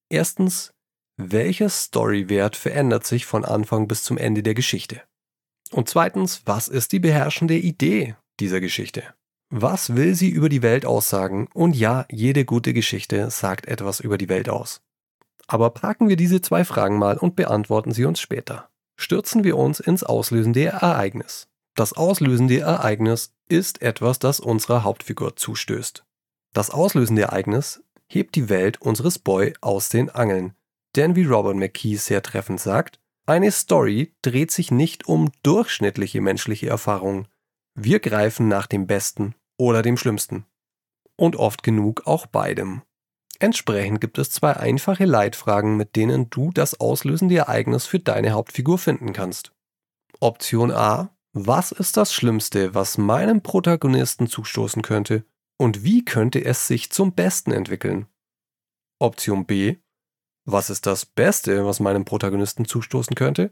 Erstens 0.08 0.72
welcher 1.16 1.70
Storywert 1.70 2.56
verändert 2.56 3.06
sich 3.06 3.24
von 3.24 3.44
Anfang 3.44 3.88
bis 3.88 4.04
zum 4.04 4.18
Ende 4.18 4.42
der 4.42 4.54
Geschichte? 4.54 5.00
Und 5.70 5.88
zweitens, 5.88 6.42
was 6.44 6.68
ist 6.68 6.92
die 6.92 6.98
beherrschende 6.98 7.56
Idee 7.56 8.16
dieser 8.38 8.60
Geschichte? 8.60 9.02
Was 9.48 9.96
will 9.96 10.14
sie 10.14 10.28
über 10.28 10.48
die 10.48 10.62
Welt 10.62 10.84
aussagen? 10.84 11.48
Und 11.54 11.74
ja, 11.74 12.04
jede 12.10 12.44
gute 12.44 12.74
Geschichte 12.74 13.30
sagt 13.30 13.66
etwas 13.66 14.00
über 14.00 14.18
die 14.18 14.28
Welt 14.28 14.48
aus. 14.48 14.82
Aber 15.46 15.70
packen 15.70 16.08
wir 16.08 16.16
diese 16.16 16.42
zwei 16.42 16.64
Fragen 16.64 16.98
mal 16.98 17.16
und 17.16 17.36
beantworten 17.36 17.92
sie 17.92 18.04
uns 18.04 18.20
später. 18.20 18.68
Stürzen 18.96 19.44
wir 19.44 19.56
uns 19.56 19.80
ins 19.80 20.02
auslösende 20.02 20.66
Ereignis. 20.66 21.48
Das 21.76 21.92
auslösende 21.92 22.60
Ereignis 22.60 23.32
ist 23.48 23.82
etwas, 23.82 24.18
das 24.18 24.40
unserer 24.40 24.82
Hauptfigur 24.82 25.36
zustößt. 25.36 26.04
Das 26.52 26.70
auslösende 26.70 27.22
Ereignis 27.22 27.82
hebt 28.08 28.34
die 28.34 28.48
Welt 28.48 28.80
unseres 28.80 29.18
Boy 29.18 29.54
aus 29.60 29.88
den 29.88 30.10
Angeln, 30.10 30.55
denn 30.96 31.16
wie 31.16 31.24
Robert 31.24 31.56
McKee 31.56 31.96
sehr 31.96 32.22
treffend 32.22 32.60
sagt, 32.60 33.00
eine 33.26 33.50
Story 33.50 34.14
dreht 34.22 34.50
sich 34.50 34.70
nicht 34.70 35.06
um 35.06 35.30
durchschnittliche 35.42 36.20
menschliche 36.20 36.68
Erfahrungen. 36.68 37.28
Wir 37.74 38.00
greifen 38.00 38.48
nach 38.48 38.66
dem 38.66 38.86
Besten 38.86 39.34
oder 39.58 39.82
dem 39.82 39.96
Schlimmsten. 39.96 40.46
Und 41.16 41.36
oft 41.36 41.62
genug 41.62 42.06
auch 42.06 42.26
beidem. 42.26 42.82
Entsprechend 43.38 44.00
gibt 44.00 44.18
es 44.18 44.30
zwei 44.30 44.56
einfache 44.56 45.04
Leitfragen, 45.04 45.76
mit 45.76 45.96
denen 45.96 46.30
du 46.30 46.50
das 46.52 46.80
auslösende 46.80 47.36
Ereignis 47.36 47.86
für 47.86 47.98
deine 47.98 48.30
Hauptfigur 48.30 48.78
finden 48.78 49.12
kannst. 49.12 49.52
Option 50.20 50.70
A. 50.70 51.14
Was 51.32 51.70
ist 51.72 51.98
das 51.98 52.14
Schlimmste, 52.14 52.74
was 52.74 52.96
meinem 52.96 53.42
Protagonisten 53.42 54.26
zustoßen 54.26 54.80
könnte? 54.80 55.26
Und 55.58 55.84
wie 55.84 56.04
könnte 56.04 56.42
es 56.42 56.66
sich 56.66 56.90
zum 56.90 57.12
Besten 57.12 57.52
entwickeln? 57.52 58.06
Option 58.98 59.44
B. 59.44 59.76
Was 60.48 60.70
ist 60.70 60.86
das 60.86 61.04
Beste, 61.04 61.66
was 61.66 61.80
meinem 61.80 62.04
Protagonisten 62.04 62.66
zustoßen 62.66 63.16
könnte? 63.16 63.50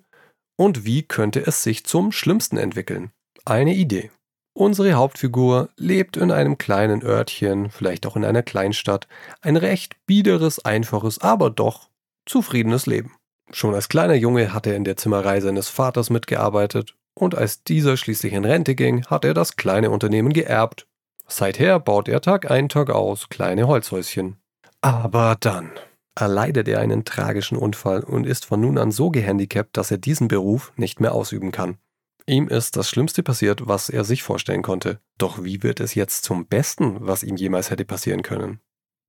Und 0.56 0.84
wie 0.84 1.02
könnte 1.02 1.44
es 1.44 1.64
sich 1.64 1.84
zum 1.84 2.12
Schlimmsten 2.12 2.56
entwickeln? 2.56 3.10
Eine 3.44 3.74
Idee. 3.74 4.12
Unsere 4.56 4.92
Hauptfigur 4.92 5.70
lebt 5.76 6.16
in 6.16 6.30
einem 6.30 6.56
kleinen 6.56 7.02
Örtchen, 7.02 7.70
vielleicht 7.70 8.06
auch 8.06 8.14
in 8.14 8.24
einer 8.24 8.44
Kleinstadt, 8.44 9.08
ein 9.40 9.56
recht 9.56 9.96
biederes, 10.06 10.64
einfaches, 10.64 11.20
aber 11.20 11.50
doch 11.50 11.90
zufriedenes 12.26 12.86
Leben. 12.86 13.16
Schon 13.50 13.74
als 13.74 13.88
kleiner 13.88 14.14
Junge 14.14 14.54
hat 14.54 14.68
er 14.68 14.76
in 14.76 14.84
der 14.84 14.96
Zimmerei 14.96 15.40
seines 15.40 15.68
Vaters 15.68 16.10
mitgearbeitet 16.10 16.94
und 17.18 17.34
als 17.34 17.64
dieser 17.64 17.96
schließlich 17.96 18.32
in 18.32 18.44
Rente 18.44 18.76
ging, 18.76 19.04
hat 19.06 19.24
er 19.24 19.34
das 19.34 19.56
kleine 19.56 19.90
Unternehmen 19.90 20.32
geerbt. 20.32 20.86
Seither 21.26 21.80
baut 21.80 22.08
er 22.08 22.20
Tag 22.20 22.48
ein, 22.48 22.68
Tag 22.68 22.90
aus 22.90 23.28
kleine 23.28 23.66
Holzhäuschen. 23.66 24.36
Aber 24.80 25.36
dann 25.40 25.72
erleidet 26.14 26.68
er 26.68 26.80
einen 26.80 27.04
tragischen 27.04 27.56
Unfall 27.56 28.04
und 28.04 28.26
ist 28.26 28.44
von 28.44 28.60
nun 28.60 28.78
an 28.78 28.92
so 28.92 29.10
gehandicapt, 29.10 29.76
dass 29.76 29.90
er 29.90 29.98
diesen 29.98 30.28
Beruf 30.28 30.72
nicht 30.76 31.00
mehr 31.00 31.14
ausüben 31.14 31.52
kann. 31.52 31.78
Ihm 32.26 32.48
ist 32.48 32.76
das 32.76 32.88
Schlimmste 32.88 33.22
passiert, 33.22 33.66
was 33.66 33.90
er 33.90 34.04
sich 34.04 34.22
vorstellen 34.22 34.62
konnte. 34.62 35.00
Doch 35.18 35.44
wie 35.44 35.62
wird 35.62 35.80
es 35.80 35.94
jetzt 35.94 36.24
zum 36.24 36.46
Besten, 36.46 36.96
was 37.00 37.22
ihm 37.22 37.36
jemals 37.36 37.70
hätte 37.70 37.84
passieren 37.84 38.22
können? 38.22 38.60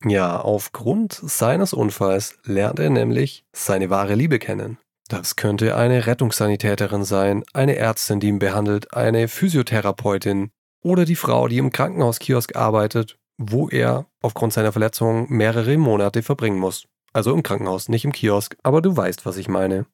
Ja, 0.03 0.41
aufgrund 0.41 1.13
seines 1.13 1.71
Unfalls 1.73 2.37
lernt 2.43 2.79
er 2.79 2.89
nämlich 2.89 3.45
seine 3.53 3.89
wahre 3.89 4.15
Liebe 4.15 4.39
kennen. 4.39 4.77
Das 5.07 5.35
könnte 5.35 5.77
eine 5.77 6.07
Rettungssanitäterin 6.07 7.05
sein, 7.05 7.43
eine 7.53 7.75
Ärztin, 7.77 8.19
die 8.19 8.27
ihn 8.27 8.39
behandelt, 8.39 8.93
eine 8.93 9.27
Physiotherapeutin 9.27 10.51
oder 10.83 11.05
die 11.05 11.15
Frau, 11.15 11.47
die 11.47 11.59
im 11.59 11.71
Krankenhauskiosk 11.71 12.55
arbeitet, 12.55 13.17
wo 13.37 13.69
er 13.69 14.07
aufgrund 14.21 14.53
seiner 14.53 14.71
Verletzung 14.71 15.27
mehrere 15.29 15.77
Monate 15.77 16.23
verbringen 16.23 16.59
muss. 16.59 16.87
Also 17.15 17.33
im 17.33 17.43
Krankenhaus, 17.43 17.87
nicht 17.87 18.03
im 18.03 18.11
Kiosk, 18.11 18.57
aber 18.61 18.81
du 18.81 18.97
weißt, 18.97 19.25
was 19.25 19.37
ich 19.37 19.47
meine. 19.47 19.85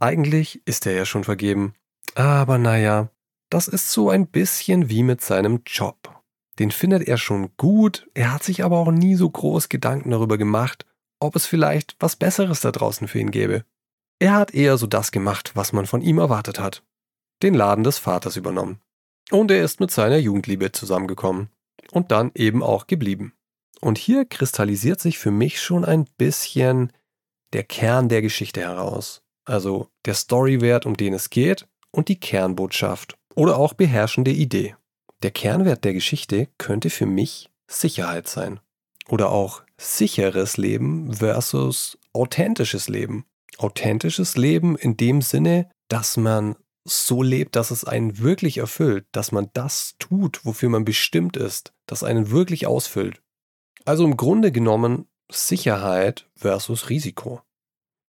Eigentlich 0.00 0.66
ist 0.66 0.84
er 0.84 0.94
ja 0.94 1.06
schon 1.06 1.22
vergeben. 1.22 1.74
Aber 2.16 2.58
naja, 2.58 3.08
das 3.50 3.68
ist 3.68 3.92
so 3.92 4.10
ein 4.10 4.26
bisschen 4.26 4.88
wie 4.88 5.04
mit 5.04 5.20
seinem 5.20 5.62
Job. 5.64 6.20
Den 6.58 6.72
findet 6.72 7.06
er 7.06 7.18
schon 7.18 7.56
gut, 7.56 8.10
er 8.14 8.32
hat 8.32 8.42
sich 8.42 8.64
aber 8.64 8.78
auch 8.78 8.90
nie 8.90 9.14
so 9.14 9.30
groß 9.30 9.68
Gedanken 9.68 10.10
darüber 10.10 10.38
gemacht, 10.38 10.84
ob 11.20 11.36
es 11.36 11.46
vielleicht 11.46 11.94
was 12.00 12.16
Besseres 12.16 12.62
da 12.62 12.72
draußen 12.72 13.06
für 13.06 13.20
ihn 13.20 13.30
gäbe. 13.30 13.64
Er 14.18 14.32
hat 14.34 14.52
eher 14.52 14.76
so 14.76 14.88
das 14.88 15.12
gemacht, 15.12 15.52
was 15.54 15.72
man 15.72 15.86
von 15.86 16.02
ihm 16.02 16.18
erwartet 16.18 16.58
hat. 16.58 16.82
Den 17.44 17.54
Laden 17.54 17.84
des 17.84 17.98
Vaters 17.98 18.36
übernommen. 18.36 18.80
Und 19.30 19.52
er 19.52 19.62
ist 19.62 19.78
mit 19.78 19.92
seiner 19.92 20.18
Jugendliebe 20.18 20.72
zusammengekommen. 20.72 21.48
Und 21.92 22.10
dann 22.10 22.32
eben 22.34 22.64
auch 22.64 22.88
geblieben. 22.88 23.34
Und 23.80 23.98
hier 23.98 24.24
kristallisiert 24.24 25.00
sich 25.00 25.18
für 25.18 25.30
mich 25.30 25.60
schon 25.60 25.84
ein 25.84 26.06
bisschen 26.16 26.92
der 27.52 27.64
Kern 27.64 28.08
der 28.08 28.22
Geschichte 28.22 28.60
heraus. 28.60 29.22
Also 29.44 29.88
der 30.04 30.14
Storywert, 30.14 30.86
um 30.86 30.96
den 30.96 31.14
es 31.14 31.30
geht, 31.30 31.68
und 31.90 32.08
die 32.08 32.18
Kernbotschaft 32.18 33.16
oder 33.34 33.56
auch 33.58 33.74
beherrschende 33.74 34.32
Idee. 34.32 34.74
Der 35.22 35.30
Kernwert 35.30 35.84
der 35.84 35.94
Geschichte 35.94 36.48
könnte 36.58 36.90
für 36.90 37.06
mich 37.06 37.48
Sicherheit 37.68 38.28
sein. 38.28 38.60
Oder 39.08 39.30
auch 39.30 39.62
sicheres 39.78 40.56
Leben 40.56 41.14
versus 41.14 41.98
authentisches 42.12 42.88
Leben. 42.88 43.24
Authentisches 43.58 44.36
Leben 44.36 44.76
in 44.76 44.96
dem 44.96 45.22
Sinne, 45.22 45.70
dass 45.88 46.16
man 46.16 46.56
so 46.84 47.22
lebt, 47.22 47.56
dass 47.56 47.70
es 47.70 47.84
einen 47.84 48.18
wirklich 48.18 48.58
erfüllt, 48.58 49.06
dass 49.12 49.32
man 49.32 49.48
das 49.54 49.94
tut, 49.98 50.44
wofür 50.44 50.68
man 50.68 50.84
bestimmt 50.84 51.36
ist, 51.36 51.72
das 51.86 52.02
einen 52.02 52.30
wirklich 52.30 52.66
ausfüllt. 52.66 53.22
Also 53.86 54.04
im 54.04 54.16
Grunde 54.16 54.50
genommen 54.50 55.06
Sicherheit 55.30 56.28
versus 56.34 56.90
Risiko. 56.90 57.40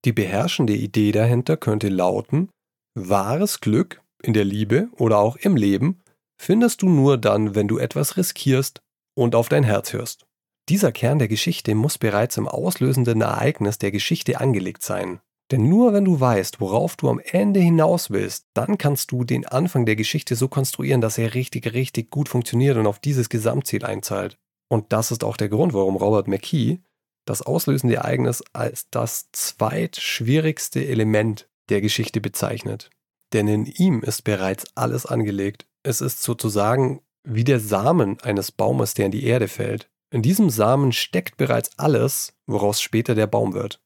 Die 0.06 0.12
beherrschende 0.12 0.76
Idee 0.76 1.12
dahinter 1.12 1.56
könnte 1.56 1.90
lauten, 1.90 2.50
wahres 2.96 3.62
Glück 3.62 4.02
in 4.24 4.34
der 4.34 4.44
Liebe 4.44 4.90
oder 4.98 5.20
auch 5.20 5.36
im 5.36 5.56
Leben 5.56 6.02
findest 6.42 6.82
du 6.82 6.90
nur 6.90 7.18
dann, 7.20 7.54
wenn 7.54 7.68
du 7.68 7.78
etwas 7.78 8.18
riskierst 8.18 8.82
und 9.16 9.36
auf 9.36 9.50
dein 9.50 9.64
Herz 9.64 9.94
hörst. 9.94 10.26
Dieser 10.68 10.92
Kern 10.92 11.20
der 11.20 11.28
Geschichte 11.28 11.76
muss 11.76 12.00
bereits 12.00 12.38
im 12.38 12.48
auslösenden 12.48 13.22
Ereignis 13.22 13.78
der 13.78 13.92
Geschichte 13.92 14.40
angelegt 14.40 14.82
sein. 14.84 15.20
Denn 15.52 15.70
nur 15.70 15.94
wenn 15.94 16.06
du 16.06 16.20
weißt, 16.20 16.60
worauf 16.60 16.96
du 16.96 17.08
am 17.08 17.22
Ende 17.24 17.60
hinaus 17.60 18.10
willst, 18.10 18.48
dann 18.54 18.78
kannst 18.78 19.12
du 19.12 19.24
den 19.24 19.46
Anfang 19.46 19.86
der 19.86 19.96
Geschichte 19.96 20.36
so 20.36 20.48
konstruieren, 20.48 21.02
dass 21.02 21.18
er 21.18 21.36
richtig, 21.36 21.74
richtig 21.74 22.10
gut 22.10 22.30
funktioniert 22.30 22.78
und 22.78 22.88
auf 22.88 23.00
dieses 23.00 23.30
Gesamtziel 23.30 23.86
einzahlt. 23.86 24.38
Und 24.70 24.92
das 24.94 25.12
ist 25.12 25.24
auch 25.24 25.38
der 25.38 25.50
Grund, 25.50 25.74
warum 25.74 25.96
Robert 25.96 26.28
McKee 26.28 26.80
das 27.26 27.42
auslösende 27.42 27.96
Ereignis 27.96 28.44
als 28.54 28.90
das 28.90 29.30
zweitschwierigste 29.32 30.86
Element 30.86 31.50
der 31.70 31.82
Geschichte 31.82 32.22
bezeichnet. 32.22 32.90
Denn 33.34 33.48
in 33.48 33.66
ihm 33.66 34.02
ist 34.02 34.24
bereits 34.24 34.66
alles 34.76 35.06
angelegt. 35.06 35.68
Es 35.84 36.02
ist 36.02 36.24
sozusagen 36.24 37.02
wie 37.24 37.44
der 37.44 37.60
Samen 37.60 38.20
eines 38.22 38.52
Baumes, 38.52 38.94
der 38.94 39.08
in 39.08 39.12
die 39.12 39.26
Erde 39.26 39.50
fällt. 39.50 39.90
In 40.10 40.22
diesem 40.22 40.50
Samen 40.50 40.94
steckt 40.94 41.36
bereits 41.36 41.78
alles, 41.78 42.34
woraus 42.46 42.82
später 42.82 43.16
der 43.16 43.28
Baum 43.28 43.54
wird. 43.54 43.82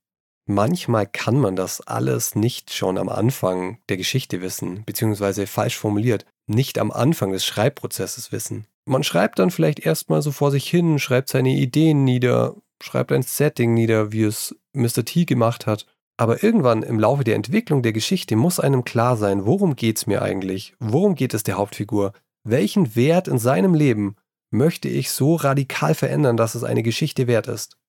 Manchmal 0.46 1.08
kann 1.08 1.40
man 1.40 1.56
das 1.56 1.82
alles 1.82 2.36
nicht 2.36 2.74
schon 2.74 2.98
am 2.98 3.10
Anfang 3.10 3.80
der 3.90 3.98
Geschichte 3.98 4.42
wissen, 4.42 4.84
beziehungsweise 4.86 5.48
falsch 5.48 5.78
formuliert, 5.78 6.26
nicht 6.46 6.78
am 6.78 6.92
Anfang 6.92 7.32
des 7.32 7.46
Schreibprozesses 7.46 8.32
wissen. 8.32 8.68
Man 8.86 9.04
schreibt 9.04 9.40
dann 9.40 9.52
vielleicht 9.52 9.80
erstmal 9.80 10.22
so 10.22 10.32
vor 10.32 10.52
sich 10.52 10.68
hin, 10.70 11.00
schreibt 11.00 11.30
seine 11.30 11.52
Ideen 11.52 12.04
nieder, 12.04 12.56
schreibt 12.82 13.12
ein 13.12 13.22
Setting 13.22 13.74
nieder, 13.74 14.12
wie 14.12 14.24
es 14.24 14.56
Mr. 14.74 15.06
T 15.06 15.26
gemacht 15.26 15.68
hat 15.68 15.86
aber 16.22 16.44
irgendwann 16.44 16.84
im 16.84 17.00
Laufe 17.00 17.24
der 17.24 17.36
Entwicklung 17.36 17.82
der 17.82 17.94
Geschichte 17.94 18.36
muss 18.36 18.60
einem 18.60 18.84
klar 18.84 19.18
sein, 19.18 19.48
worum 19.48 19.76
geht 19.76 19.98
es 19.98 20.06
mir 20.06 20.22
eigentlich? 20.22 20.76
Worum 20.78 21.16
geht 21.16 21.34
es 21.34 21.42
der 21.42 21.58
Hauptfigur? 21.58 22.14
Welchen 22.44 22.96
Wert 22.96 23.28
in 23.28 23.40
seinem 23.40 23.74
Leben 23.74 24.18
möchte 24.52 24.88
ich 24.88 25.10
so 25.10 25.34
radikal 25.34 25.96
verändern, 25.96 26.38
dass 26.38 26.54
es 26.54 26.64
eine 26.64 26.84
Geschichte 26.84 27.26
wert 27.26 27.48
ist? 27.48 27.80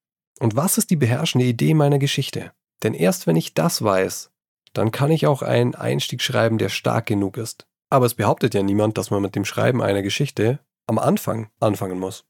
Und 0.41 0.57
was 0.57 0.79
ist 0.79 0.89
die 0.89 0.97
beherrschende 0.97 1.45
Idee 1.45 1.75
meiner 1.75 1.99
Geschichte? 1.99 2.53
Denn 2.83 2.95
erst 2.95 3.27
wenn 3.27 3.37
ich 3.37 3.53
das 3.53 3.85
weiß, 3.85 4.31
dann 4.73 4.93
kann 4.93 5.11
ich 5.11 5.27
auch 5.27 5.43
einen 5.43 5.75
Einstieg 5.75 6.23
schreiben, 6.23 6.57
der 6.57 6.71
stark 6.71 7.05
genug 7.05 7.37
ist. 7.37 7.67
Aber 7.91 8.07
es 8.07 8.15
behauptet 8.15 8.55
ja 8.55 8.63
niemand, 8.63 8.97
dass 8.97 9.11
man 9.11 9.21
mit 9.21 9.37
dem 9.37 9.45
Schreiben 9.45 9.83
einer 9.83 10.01
Geschichte 10.01 10.59
am 10.87 10.99
Anfang 10.99 11.51
anfangen 11.61 11.99
muss. 11.99 12.25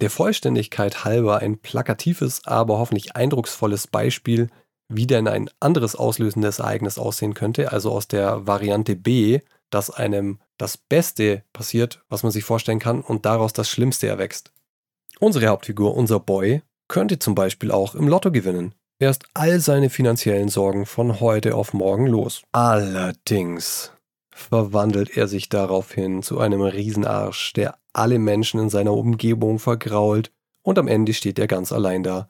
Der 0.00 0.10
Vollständigkeit 0.10 1.04
halber 1.04 1.38
ein 1.38 1.58
plakatives, 1.58 2.44
aber 2.44 2.78
hoffentlich 2.78 3.14
eindrucksvolles 3.14 3.86
Beispiel 3.86 4.50
wie 4.94 5.06
denn 5.06 5.28
ein 5.28 5.50
anderes 5.60 5.96
auslösendes 5.96 6.58
Ereignis 6.58 6.98
aussehen 6.98 7.34
könnte, 7.34 7.72
also 7.72 7.92
aus 7.92 8.08
der 8.08 8.46
Variante 8.46 8.96
B, 8.96 9.40
dass 9.70 9.90
einem 9.90 10.38
das 10.58 10.76
Beste 10.76 11.44
passiert, 11.52 12.04
was 12.08 12.22
man 12.22 12.32
sich 12.32 12.44
vorstellen 12.44 12.78
kann, 12.78 13.00
und 13.00 13.24
daraus 13.24 13.52
das 13.52 13.68
Schlimmste 13.68 14.06
erwächst. 14.06 14.52
Unsere 15.18 15.48
Hauptfigur, 15.48 15.96
unser 15.96 16.20
Boy, 16.20 16.62
könnte 16.88 17.18
zum 17.18 17.34
Beispiel 17.34 17.70
auch 17.70 17.94
im 17.94 18.08
Lotto 18.08 18.30
gewinnen. 18.30 18.74
Er 18.98 19.10
ist 19.10 19.24
all 19.34 19.60
seine 19.60 19.88
finanziellen 19.88 20.48
Sorgen 20.48 20.86
von 20.86 21.20
heute 21.20 21.54
auf 21.54 21.72
morgen 21.72 22.06
los. 22.06 22.42
Allerdings 22.52 23.92
verwandelt 24.30 25.16
er 25.16 25.26
sich 25.26 25.48
daraufhin 25.48 26.22
zu 26.22 26.38
einem 26.38 26.60
Riesenarsch, 26.60 27.52
der 27.54 27.78
alle 27.92 28.18
Menschen 28.18 28.60
in 28.60 28.70
seiner 28.70 28.94
Umgebung 28.94 29.58
vergrault, 29.58 30.32
und 30.62 30.78
am 30.78 30.88
Ende 30.88 31.12
steht 31.12 31.38
er 31.38 31.48
ganz 31.48 31.72
allein 31.72 32.02
da. 32.02 32.28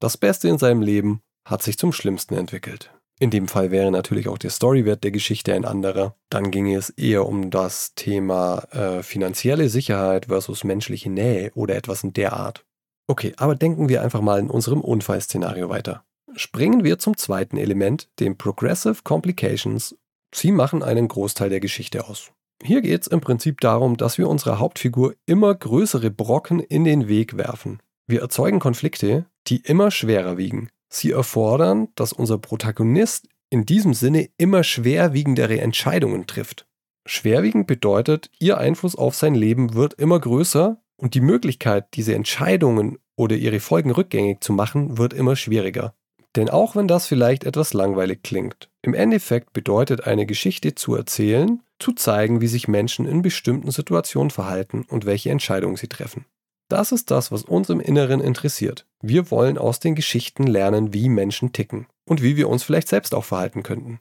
Das 0.00 0.16
Beste 0.16 0.48
in 0.48 0.58
seinem 0.58 0.82
Leben 0.82 1.22
hat 1.44 1.62
sich 1.62 1.78
zum 1.78 1.92
Schlimmsten 1.92 2.34
entwickelt. 2.34 2.90
In 3.20 3.30
dem 3.30 3.48
Fall 3.48 3.70
wäre 3.70 3.90
natürlich 3.90 4.28
auch 4.28 4.38
der 4.38 4.48
Storywert 4.48 5.04
der 5.04 5.10
Geschichte 5.10 5.52
ein 5.52 5.66
anderer. 5.66 6.16
Dann 6.30 6.50
ginge 6.50 6.74
es 6.74 6.88
eher 6.88 7.26
um 7.26 7.50
das 7.50 7.94
Thema 7.94 8.60
äh, 8.72 9.02
finanzielle 9.02 9.68
Sicherheit 9.68 10.26
versus 10.26 10.64
menschliche 10.64 11.10
Nähe 11.10 11.52
oder 11.54 11.76
etwas 11.76 12.02
in 12.02 12.14
der 12.14 12.32
Art. 12.32 12.64
Okay, 13.06 13.34
aber 13.36 13.56
denken 13.56 13.90
wir 13.90 14.02
einfach 14.02 14.22
mal 14.22 14.40
in 14.40 14.48
unserem 14.48 14.80
Unfallszenario 14.80 15.68
weiter. 15.68 16.02
Springen 16.34 16.82
wir 16.82 16.98
zum 16.98 17.16
zweiten 17.16 17.58
Element, 17.58 18.08
dem 18.20 18.38
Progressive 18.38 19.02
Complications. 19.04 19.96
Sie 20.34 20.52
machen 20.52 20.82
einen 20.82 21.08
Großteil 21.08 21.50
der 21.50 21.60
Geschichte 21.60 22.08
aus. 22.08 22.32
Hier 22.62 22.82
geht 22.82 23.02
es 23.02 23.06
im 23.06 23.20
Prinzip 23.20 23.60
darum, 23.60 23.96
dass 23.96 24.18
wir 24.18 24.28
unserer 24.28 24.58
Hauptfigur 24.58 25.14
immer 25.26 25.54
größere 25.54 26.10
Brocken 26.10 26.60
in 26.60 26.84
den 26.84 27.08
Weg 27.08 27.36
werfen. 27.36 27.80
Wir 28.06 28.20
erzeugen 28.20 28.58
Konflikte, 28.58 29.26
die 29.46 29.58
immer 29.58 29.90
schwerer 29.90 30.36
wiegen. 30.36 30.68
Sie 30.92 31.12
erfordern, 31.12 31.88
dass 31.94 32.12
unser 32.12 32.38
Protagonist 32.38 33.28
in 33.48 33.64
diesem 33.64 33.94
Sinne 33.94 34.28
immer 34.36 34.62
schwerwiegendere 34.62 35.60
Entscheidungen 35.60 36.26
trifft. 36.26 36.66
Schwerwiegend 37.06 37.66
bedeutet, 37.66 38.30
ihr 38.38 38.58
Einfluss 38.58 38.94
auf 38.94 39.14
sein 39.14 39.34
Leben 39.34 39.74
wird 39.74 39.94
immer 39.94 40.20
größer 40.20 40.82
und 40.96 41.14
die 41.14 41.20
Möglichkeit, 41.20 41.86
diese 41.94 42.14
Entscheidungen 42.14 42.98
oder 43.16 43.36
ihre 43.36 43.60
Folgen 43.60 43.90
rückgängig 43.90 44.42
zu 44.42 44.52
machen, 44.52 44.98
wird 44.98 45.12
immer 45.12 45.34
schwieriger. 45.34 45.94
Denn 46.36 46.48
auch 46.48 46.76
wenn 46.76 46.86
das 46.86 47.06
vielleicht 47.06 47.44
etwas 47.44 47.72
langweilig 47.74 48.22
klingt, 48.22 48.70
im 48.82 48.94
Endeffekt 48.94 49.52
bedeutet 49.52 50.06
eine 50.06 50.26
Geschichte 50.26 50.74
zu 50.74 50.94
erzählen, 50.94 51.62
zu 51.78 51.92
zeigen, 51.92 52.40
wie 52.40 52.46
sich 52.46 52.68
Menschen 52.68 53.06
in 53.06 53.22
bestimmten 53.22 53.70
Situationen 53.70 54.30
verhalten 54.30 54.86
und 54.88 55.06
welche 55.06 55.30
Entscheidungen 55.30 55.76
sie 55.76 55.88
treffen. 55.88 56.26
Das 56.68 56.92
ist 56.92 57.10
das, 57.10 57.32
was 57.32 57.42
uns 57.42 57.68
im 57.68 57.80
Inneren 57.80 58.20
interessiert. 58.20 58.86
Wir 59.02 59.32
wollen 59.32 59.58
aus 59.58 59.80
den 59.80 59.96
Geschichten 59.96 60.46
lernen, 60.46 60.94
wie 60.94 61.08
Menschen 61.08 61.52
ticken 61.52 61.88
und 62.04 62.22
wie 62.22 62.36
wir 62.36 62.48
uns 62.48 62.62
vielleicht 62.62 62.86
selbst 62.86 63.12
auch 63.12 63.24
verhalten 63.24 63.64
könnten. 63.64 63.98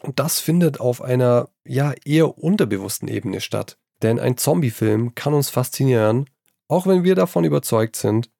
Und 0.00 0.18
das 0.18 0.40
findet 0.40 0.80
auf 0.80 1.02
einer 1.02 1.50
ja 1.64 1.92
eher 2.04 2.38
unterbewussten 2.38 3.08
Ebene 3.08 3.42
statt. 3.42 3.76
Denn 4.00 4.18
ein 4.18 4.38
Zombie-Film 4.38 5.14
kann 5.14 5.34
uns 5.34 5.50
faszinieren, 5.50 6.30
auch 6.66 6.86
wenn 6.86 7.04
wir 7.04 7.14
davon 7.14 7.44
überzeugt 7.44 7.96
sind, 7.96 8.30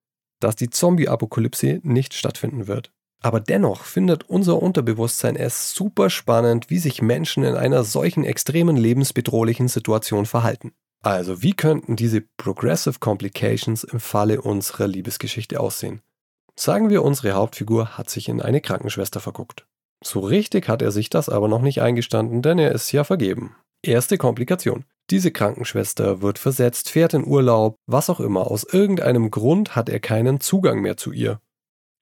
dass 0.41 0.57
die 0.57 0.71
Zombie-Apokalypse 0.71 1.81
nicht 1.83 2.15
stattfinden 2.15 2.67
wird. 2.67 2.91
Aber 3.23 3.39
dennoch 3.39 3.85
findet 3.85 4.29
unser 4.29 4.61
Unterbewusstsein 4.61 5.37
es 5.37 5.73
super 5.73 6.11
spannend, 6.11 6.71
wie 6.71 6.79
sich 6.79 7.01
Menschen 7.01 7.45
in 7.45 7.55
einer 7.55 7.85
solchen 7.85 8.25
extremen 8.25 8.77
lebensbedrohlichen 8.77 9.69
Situation 9.69 10.27
verhalten. 10.27 10.73
Also, 11.03 11.43
wie 11.43 11.53
könnten 11.53 11.97
diese 11.97 12.21
Progressive 12.37 12.99
Complications 12.99 13.85
im 13.85 14.01
Falle 14.01 14.41
unserer 14.41 14.87
Liebesgeschichte 14.87 15.59
aussehen? 15.59 16.01
Sagen 16.59 16.91
wir, 16.91 17.03
unsere 17.03 17.33
Hauptfigur 17.33 17.97
hat 17.97 18.11
sich 18.11 18.29
in 18.29 18.43
eine 18.43 18.61
Krankenschwester 18.61 19.21
verguckt. 19.21 19.67
So 20.05 20.21
richtig 20.21 20.69
hat 20.69 20.83
er 20.83 20.91
sich 20.91 21.11
das 21.11 21.29
aber 21.29 21.49
noch 21.49 21.63
nicht 21.63 21.81
eingestanden, 21.81 22.43
denn 22.43 22.59
er 22.59 22.73
ist 22.73 22.93
ja 22.93 23.05
vergeben. 23.05 23.57
Erste 23.83 24.19
Komplikation. 24.19 24.85
Diese 25.11 25.33
Krankenschwester 25.33 26.23
wird 26.23 26.39
versetzt, 26.39 26.89
fährt 26.89 27.15
in 27.15 27.27
Urlaub, 27.27 27.77
was 27.87 28.11
auch 28.11 28.21
immer. 28.21 28.51
Aus 28.51 28.65
irgendeinem 28.65 29.31
Grund 29.31 29.75
hat 29.75 29.89
er 29.89 30.01
keinen 30.01 30.41
Zugang 30.41 30.81
mehr 30.81 30.97
zu 30.97 31.13
ihr. 31.13 31.41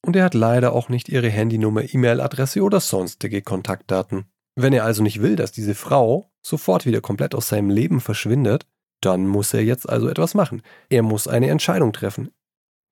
Und 0.05 0.17
er 0.17 0.25
hat 0.25 0.35
leider 0.35 0.73
auch 0.73 0.89
nicht 0.89 1.09
ihre 1.09 1.29
Handynummer, 1.29 1.83
E-Mail-Adresse 1.93 2.63
oder 2.63 2.81
sonstige 2.81 3.43
Kontaktdaten. 3.43 4.25
Wenn 4.57 4.73
er 4.73 4.85
also 4.85 5.03
nicht 5.03 5.23
will, 5.23 5.37
dass 5.37 5.53
diese 5.53 5.75
Frau 5.75 6.31
sofort 6.43 6.87
wieder 6.87 7.01
komplett 7.01 7.35
aus 7.35 7.49
seinem 7.49 7.71
Leben 7.71 8.01
verschwindet, 8.01 8.67
dann 9.01 9.27
muss 9.27 9.55
er 9.55 9.63
jetzt 9.63 9.89
also 9.89 10.09
etwas 10.09 10.35
machen. 10.35 10.63
Er 10.89 11.03
muss 11.03 11.29
eine 11.29 11.49
Entscheidung 11.49 11.93
treffen. 11.93 12.31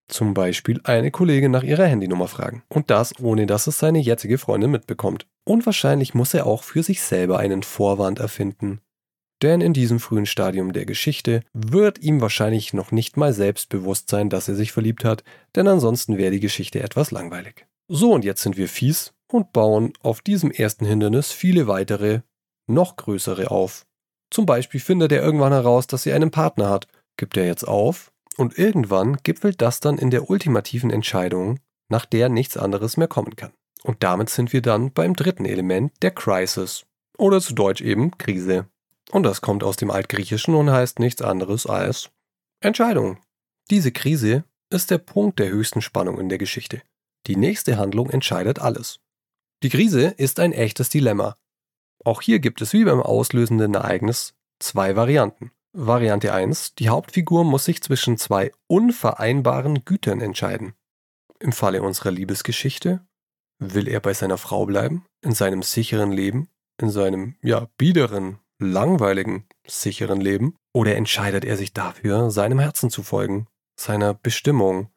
Zum 0.09 0.33
Beispiel 0.33 0.81
eine 0.85 1.11
Kollegin 1.11 1.51
nach 1.51 1.63
ihrer 1.63 1.85
Handynummer 1.85 2.29
fragen. 2.29 2.63
Und 2.69 2.91
das 2.91 3.19
ohne 3.21 3.47
dass 3.47 3.67
es 3.67 3.79
seine 3.79 3.99
jetzige 3.99 4.39
Freundin 4.39 4.71
mitbekommt. 4.71 5.27
Und 5.45 5.67
wahrscheinlich 5.67 6.15
muss 6.15 6.33
er 6.33 6.47
auch 6.47 6.63
für 6.63 6.83
sich 6.83 7.03
selber 7.03 7.39
einen 7.39 7.63
Vorwand 7.63 8.19
erfinden. 8.19 8.81
Denn 9.43 9.61
in 9.61 9.73
diesem 9.73 10.01
frühen 10.01 10.27
Stadium 10.27 10.73
der 10.73 10.85
Geschichte 10.85 11.43
wird 11.53 12.01
ihm 12.01 12.21
wahrscheinlich 12.21 12.75
noch 12.75 12.91
nicht 12.91 13.17
mal 13.17 13.33
selbstbewusst 13.33 14.11
sein, 14.11 14.31
dass 14.31 14.49
er 14.49 14.57
sich 14.57 14.73
verliebt 14.73 15.05
hat, 15.05 15.23
denn 15.55 15.69
ansonsten 15.69 16.19
wäre 16.19 16.33
die 16.33 16.41
Geschichte 16.41 16.83
etwas 16.83 17.11
langweilig. 17.11 17.67
So, 17.89 18.13
und 18.13 18.25
jetzt 18.25 18.43
sind 18.43 18.57
wir 18.57 18.69
fies 18.69 19.15
und 19.31 19.53
bauen 19.53 19.93
auf 20.03 20.21
diesem 20.21 20.51
ersten 20.51 20.85
Hindernis 20.85 21.31
viele 21.31 21.69
weitere, 21.69 22.21
noch 22.67 22.97
größere 22.97 23.51
auf. 23.51 23.87
Zum 24.31 24.45
Beispiel 24.45 24.81
findet 24.81 25.13
er 25.13 25.23
irgendwann 25.23 25.53
heraus, 25.53 25.87
dass 25.87 26.03
sie 26.03 26.13
einen 26.13 26.31
Partner 26.31 26.69
hat, 26.69 26.87
gibt 27.17 27.37
er 27.37 27.47
jetzt 27.47 27.67
auf 27.67 28.13
und 28.37 28.59
irgendwann 28.59 29.17
gipfelt 29.23 29.63
das 29.63 29.81
dann 29.81 29.99
in 29.99 30.11
der 30.11 30.29
ultimativen 30.29 30.91
Entscheidung, 30.91 31.61
nach 31.89 32.05
der 32.05 32.29
nichts 32.29 32.57
anderes 32.57 32.97
mehr 32.97 33.09
kommen 33.09 33.37
kann. 33.37 33.53
Und 33.85 34.03
damit 34.03 34.29
sind 34.29 34.53
wir 34.53 34.61
dann 34.61 34.93
beim 34.93 35.15
dritten 35.15 35.45
Element 35.45 35.93
der 36.03 36.11
Crisis 36.11 36.85
oder 37.17 37.41
zu 37.41 37.55
Deutsch 37.55 37.81
eben 37.81 38.17
Krise. 38.19 38.67
Und 39.11 39.23
das 39.23 39.41
kommt 39.41 39.65
aus 39.65 39.77
dem 39.77 39.91
Altgriechischen 39.91 40.55
und 40.55 40.71
heißt 40.71 40.99
nichts 40.99 41.23
anderes 41.23 41.67
als 41.67 42.11
Entscheidung. 42.61 43.19
Diese 43.71 43.93
Krise 43.93 44.45
ist 44.71 44.91
der 44.91 44.99
Punkt 44.99 45.39
der 45.39 45.49
höchsten 45.49 45.81
Spannung 45.81 46.19
in 46.19 46.29
der 46.29 46.39
Geschichte. 46.39 46.83
Die 47.27 47.37
nächste 47.37 47.79
Handlung 47.79 48.11
entscheidet 48.11 48.59
alles. 48.59 49.01
Die 49.63 49.71
Krise 49.71 50.09
ist 50.17 50.41
ein 50.41 50.53
echtes 50.53 50.89
Dilemma. 50.89 51.37
Auch 52.05 52.23
hier 52.23 52.39
gibt 52.39 52.61
es 52.63 52.73
wie 52.73 52.85
beim 52.85 53.03
auslösenden 53.03 53.75
Ereignis 53.75 54.35
zwei 54.61 54.95
Varianten. 54.95 55.53
Variante 55.73 56.33
1. 56.33 56.75
Die 56.77 56.89
Hauptfigur 56.89 57.45
muss 57.45 57.65
sich 57.65 57.83
zwischen 57.83 58.19
zwei 58.19 58.53
unvereinbaren 58.67 59.85
Gütern 59.85 60.21
entscheiden. 60.21 60.75
Im 61.41 61.53
Falle 61.53 61.83
unserer 61.83 62.11
Liebesgeschichte 62.11 63.07
will 63.59 63.89
er 63.89 64.01
bei 64.01 64.15
seiner 64.15 64.39
Frau 64.39 64.67
bleiben, 64.67 65.05
in 65.23 65.33
seinem 65.33 65.63
sicheren 65.63 66.13
Leben, 66.13 66.49
in 66.81 66.91
seinem, 66.91 67.37
ja, 67.43 67.69
biederen 67.77 68.39
langweiligen, 68.59 69.45
sicheren 69.67 70.21
Leben? 70.21 70.57
Oder 70.73 70.97
entscheidet 70.97 71.45
er 71.45 71.57
sich 71.57 71.73
dafür, 71.73 72.31
seinem 72.31 72.59
Herzen 72.59 72.91
zu 72.91 73.03
folgen, 73.03 73.47
seiner 73.79 74.15
Bestimmung, 74.15 74.91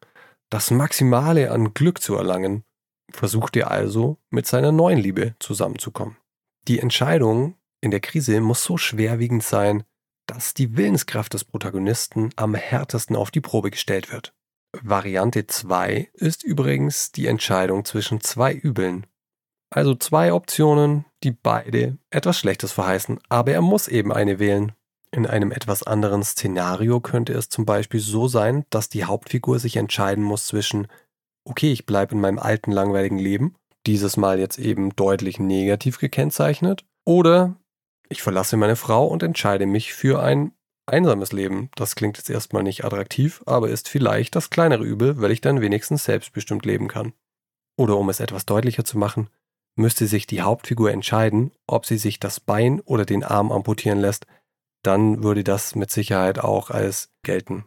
das 0.50 0.70
Maximale 0.70 1.50
an 1.50 1.74
Glück 1.74 2.00
zu 2.00 2.14
erlangen? 2.14 2.64
Versucht 3.10 3.56
er 3.56 3.70
also, 3.70 4.18
mit 4.30 4.46
seiner 4.46 4.72
neuen 4.72 4.98
Liebe 4.98 5.34
zusammenzukommen. 5.38 6.16
Die 6.68 6.78
Entscheidung 6.78 7.56
in 7.80 7.90
der 7.90 8.00
Krise 8.00 8.40
muss 8.40 8.62
so 8.62 8.76
schwerwiegend 8.76 9.42
sein, 9.42 9.84
dass 10.26 10.54
die 10.54 10.76
Willenskraft 10.76 11.34
des 11.34 11.44
Protagonisten 11.44 12.30
am 12.36 12.54
härtesten 12.54 13.16
auf 13.16 13.30
die 13.30 13.40
Probe 13.40 13.70
gestellt 13.70 14.12
wird. 14.12 14.32
Variante 14.80 15.46
2 15.46 16.10
ist 16.14 16.44
übrigens 16.44 17.12
die 17.12 17.26
Entscheidung 17.26 17.84
zwischen 17.84 18.20
zwei 18.20 18.54
Übeln, 18.54 19.06
also 19.72 19.94
zwei 19.94 20.32
Optionen, 20.32 21.04
die 21.22 21.32
beide 21.32 21.98
etwas 22.10 22.38
Schlechtes 22.38 22.72
verheißen, 22.72 23.18
aber 23.28 23.52
er 23.52 23.62
muss 23.62 23.88
eben 23.88 24.12
eine 24.12 24.38
wählen. 24.38 24.72
In 25.10 25.26
einem 25.26 25.52
etwas 25.52 25.82
anderen 25.82 26.22
Szenario 26.22 27.00
könnte 27.00 27.34
es 27.34 27.48
zum 27.48 27.66
Beispiel 27.66 28.00
so 28.00 28.28
sein, 28.28 28.64
dass 28.70 28.88
die 28.88 29.04
Hauptfigur 29.04 29.58
sich 29.58 29.76
entscheiden 29.76 30.24
muss 30.24 30.46
zwischen, 30.46 30.88
okay, 31.44 31.70
ich 31.70 31.86
bleibe 31.86 32.14
in 32.14 32.20
meinem 32.20 32.38
alten 32.38 32.72
langweiligen 32.72 33.18
Leben, 33.18 33.54
dieses 33.86 34.16
Mal 34.16 34.38
jetzt 34.38 34.58
eben 34.58 34.94
deutlich 34.96 35.38
negativ 35.38 35.98
gekennzeichnet, 35.98 36.84
oder 37.04 37.56
ich 38.08 38.22
verlasse 38.22 38.56
meine 38.56 38.76
Frau 38.76 39.06
und 39.06 39.22
entscheide 39.22 39.66
mich 39.66 39.92
für 39.92 40.22
ein 40.22 40.52
einsames 40.86 41.32
Leben. 41.32 41.70
Das 41.74 41.94
klingt 41.94 42.16
jetzt 42.18 42.30
erstmal 42.30 42.62
nicht 42.62 42.84
attraktiv, 42.84 43.42
aber 43.46 43.68
ist 43.68 43.88
vielleicht 43.88 44.36
das 44.36 44.50
kleinere 44.50 44.84
Übel, 44.84 45.20
weil 45.20 45.30
ich 45.30 45.40
dann 45.40 45.60
wenigstens 45.60 46.04
selbstbestimmt 46.04 46.64
leben 46.64 46.88
kann. 46.88 47.12
Oder 47.76 47.96
um 47.96 48.08
es 48.08 48.20
etwas 48.20 48.46
deutlicher 48.46 48.84
zu 48.84 48.98
machen, 48.98 49.28
müsste 49.76 50.06
sich 50.06 50.26
die 50.26 50.42
Hauptfigur 50.42 50.90
entscheiden, 50.90 51.52
ob 51.66 51.86
sie 51.86 51.98
sich 51.98 52.20
das 52.20 52.40
Bein 52.40 52.80
oder 52.80 53.04
den 53.04 53.24
Arm 53.24 53.52
amputieren 53.52 54.00
lässt, 54.00 54.26
dann 54.82 55.22
würde 55.22 55.44
das 55.44 55.74
mit 55.74 55.90
Sicherheit 55.90 56.38
auch 56.38 56.70
als 56.70 57.10
gelten. 57.22 57.64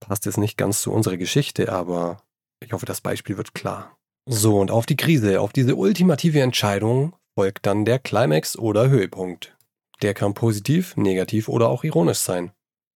Passt 0.00 0.26
jetzt 0.26 0.38
nicht 0.38 0.56
ganz 0.56 0.82
zu 0.82 0.92
unserer 0.92 1.16
Geschichte, 1.16 1.72
aber 1.72 2.22
ich 2.60 2.72
hoffe, 2.72 2.86
das 2.86 3.00
Beispiel 3.00 3.36
wird 3.36 3.54
klar. 3.54 3.96
So, 4.28 4.58
und 4.58 4.70
auf 4.70 4.86
die 4.86 4.96
Krise, 4.96 5.40
auf 5.40 5.52
diese 5.52 5.76
ultimative 5.76 6.40
Entscheidung 6.40 7.14
folgt 7.38 7.66
dann 7.66 7.84
der 7.84 7.98
Climax 7.98 8.58
oder 8.58 8.88
Höhepunkt. 8.88 9.56
Der 10.02 10.14
kann 10.14 10.34
positiv, 10.34 10.96
negativ 10.96 11.48
oder 11.48 11.68
auch 11.68 11.84
ironisch 11.84 12.18
sein. 12.18 12.52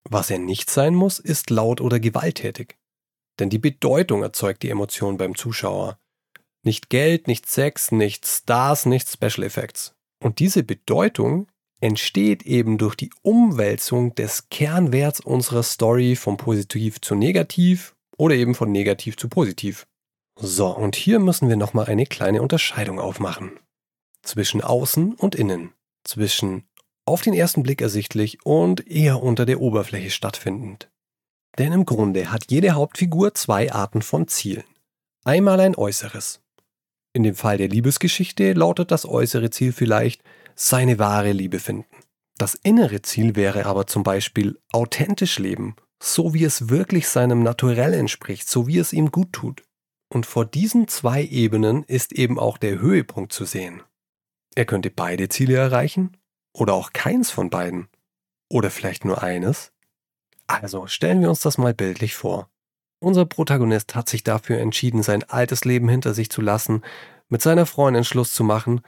Was 0.08 0.30
er 0.30 0.38
nicht 0.38 0.70
sein 0.70 0.94
muss, 0.94 1.18
ist 1.18 1.50
laut 1.50 1.80
oder 1.80 2.00
gewalttätig. 2.00 2.78
Denn 3.38 3.48
die 3.48 3.58
Bedeutung 3.58 4.22
erzeugt 4.22 4.62
die 4.62 4.70
Emotion 4.70 5.18
beim 5.18 5.36
Zuschauer. 5.36 5.99
Nicht 6.62 6.90
Geld, 6.90 7.26
nicht 7.26 7.50
Sex, 7.50 7.90
nicht 7.90 8.26
Stars, 8.26 8.86
nicht 8.86 9.08
Special 9.08 9.44
Effects. 9.44 9.94
Und 10.22 10.38
diese 10.38 10.62
Bedeutung 10.62 11.48
entsteht 11.80 12.42
eben 12.42 12.76
durch 12.76 12.94
die 12.94 13.10
Umwälzung 13.22 14.14
des 14.14 14.48
Kernwerts 14.50 15.20
unserer 15.20 15.62
Story 15.62 16.16
von 16.16 16.36
positiv 16.36 17.00
zu 17.00 17.14
negativ 17.14 17.96
oder 18.18 18.34
eben 18.34 18.54
von 18.54 18.70
negativ 18.70 19.16
zu 19.16 19.28
positiv. 19.28 19.86
So, 20.36 20.68
und 20.68 20.96
hier 20.96 21.18
müssen 21.18 21.48
wir 21.48 21.56
nochmal 21.56 21.86
eine 21.86 22.06
kleine 22.06 22.42
Unterscheidung 22.42 22.98
aufmachen. 22.98 23.58
Zwischen 24.22 24.60
außen 24.60 25.14
und 25.14 25.34
innen. 25.34 25.72
Zwischen 26.04 26.68
auf 27.06 27.22
den 27.22 27.34
ersten 27.34 27.62
Blick 27.62 27.80
ersichtlich 27.80 28.44
und 28.44 28.86
eher 28.86 29.22
unter 29.22 29.46
der 29.46 29.60
Oberfläche 29.60 30.10
stattfindend. 30.10 30.90
Denn 31.58 31.72
im 31.72 31.84
Grunde 31.84 32.30
hat 32.30 32.50
jede 32.50 32.72
Hauptfigur 32.72 33.34
zwei 33.34 33.72
Arten 33.72 34.02
von 34.02 34.28
Zielen. 34.28 34.64
Einmal 35.24 35.60
ein 35.60 35.76
äußeres, 35.76 36.40
in 37.12 37.22
dem 37.22 37.34
Fall 37.34 37.58
der 37.58 37.68
Liebesgeschichte 37.68 38.52
lautet 38.52 38.90
das 38.90 39.06
äußere 39.06 39.50
Ziel 39.50 39.72
vielleicht 39.72 40.22
seine 40.54 40.98
wahre 40.98 41.32
Liebe 41.32 41.58
finden. 41.58 41.96
Das 42.38 42.54
innere 42.54 43.02
Ziel 43.02 43.36
wäre 43.36 43.66
aber 43.66 43.86
zum 43.86 44.02
Beispiel 44.02 44.58
authentisch 44.72 45.38
leben, 45.38 45.76
so 46.02 46.32
wie 46.32 46.44
es 46.44 46.68
wirklich 46.68 47.08
seinem 47.08 47.42
Naturell 47.42 47.94
entspricht, 47.94 48.48
so 48.48 48.66
wie 48.66 48.78
es 48.78 48.92
ihm 48.92 49.10
gut 49.10 49.32
tut. 49.32 49.62
Und 50.12 50.26
vor 50.26 50.44
diesen 50.44 50.88
zwei 50.88 51.22
Ebenen 51.22 51.84
ist 51.84 52.12
eben 52.12 52.38
auch 52.38 52.58
der 52.58 52.78
Höhepunkt 52.78 53.32
zu 53.32 53.44
sehen. 53.44 53.82
Er 54.54 54.64
könnte 54.64 54.90
beide 54.90 55.28
Ziele 55.28 55.56
erreichen 55.56 56.16
oder 56.52 56.74
auch 56.74 56.92
keins 56.92 57.30
von 57.30 57.50
beiden. 57.50 57.88
Oder 58.48 58.70
vielleicht 58.70 59.04
nur 59.04 59.22
eines. 59.22 59.72
Also 60.46 60.86
stellen 60.88 61.20
wir 61.20 61.28
uns 61.28 61.40
das 61.40 61.58
mal 61.58 61.74
bildlich 61.74 62.16
vor. 62.16 62.50
Unser 63.00 63.24
Protagonist 63.24 63.94
hat 63.94 64.08
sich 64.08 64.24
dafür 64.24 64.58
entschieden, 64.58 65.02
sein 65.02 65.24
altes 65.24 65.64
Leben 65.64 65.88
hinter 65.88 66.12
sich 66.12 66.30
zu 66.30 66.42
lassen, 66.42 66.82
mit 67.28 67.40
seiner 67.40 67.64
Freundin 67.64 68.04
Schluss 68.04 68.34
zu 68.34 68.44
machen 68.44 68.82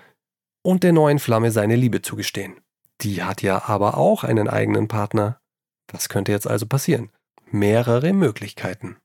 und 0.63 0.83
der 0.83 0.93
neuen 0.93 1.19
Flamme 1.19 1.51
seine 1.51 1.77
Liebe 1.77 2.03
zu 2.03 2.15
gestehen. 2.15 2.57
Die 3.01 3.23
hat 3.23 3.43
ja 3.43 3.69
aber 3.69 3.97
auch 3.97 4.23
einen 4.23 4.49
eigenen 4.49 4.87
Partner. 4.87 5.41
Was 5.91 6.09
könnte 6.09 6.31
jetzt 6.31 6.47
also 6.47 6.67
passieren? 6.67 7.11
Mehrere 7.51 8.13
Möglichkeiten. 8.13 8.97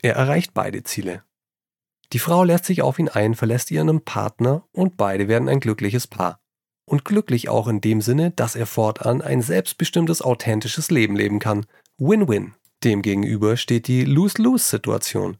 Er 0.00 0.14
erreicht 0.14 0.54
beide 0.54 0.82
Ziele. 0.84 1.22
Die 2.12 2.18
Frau 2.18 2.44
lässt 2.44 2.66
sich 2.66 2.82
auf 2.82 2.98
ihn 2.98 3.08
ein, 3.08 3.34
verlässt 3.34 3.70
ihren 3.70 4.04
Partner 4.04 4.64
und 4.72 4.96
beide 4.96 5.28
werden 5.28 5.48
ein 5.48 5.60
glückliches 5.60 6.06
Paar. 6.06 6.40
Und 6.84 7.04
glücklich 7.04 7.48
auch 7.48 7.68
in 7.68 7.80
dem 7.80 8.00
Sinne, 8.00 8.30
dass 8.30 8.54
er 8.54 8.66
fortan 8.66 9.22
ein 9.22 9.42
selbstbestimmtes, 9.42 10.22
authentisches 10.22 10.90
Leben 10.90 11.16
leben 11.16 11.38
kann. 11.38 11.66
Win-win. 11.98 12.54
Demgegenüber 12.84 13.56
steht 13.56 13.88
die 13.88 14.04
Lose-Lose-Situation. 14.04 15.36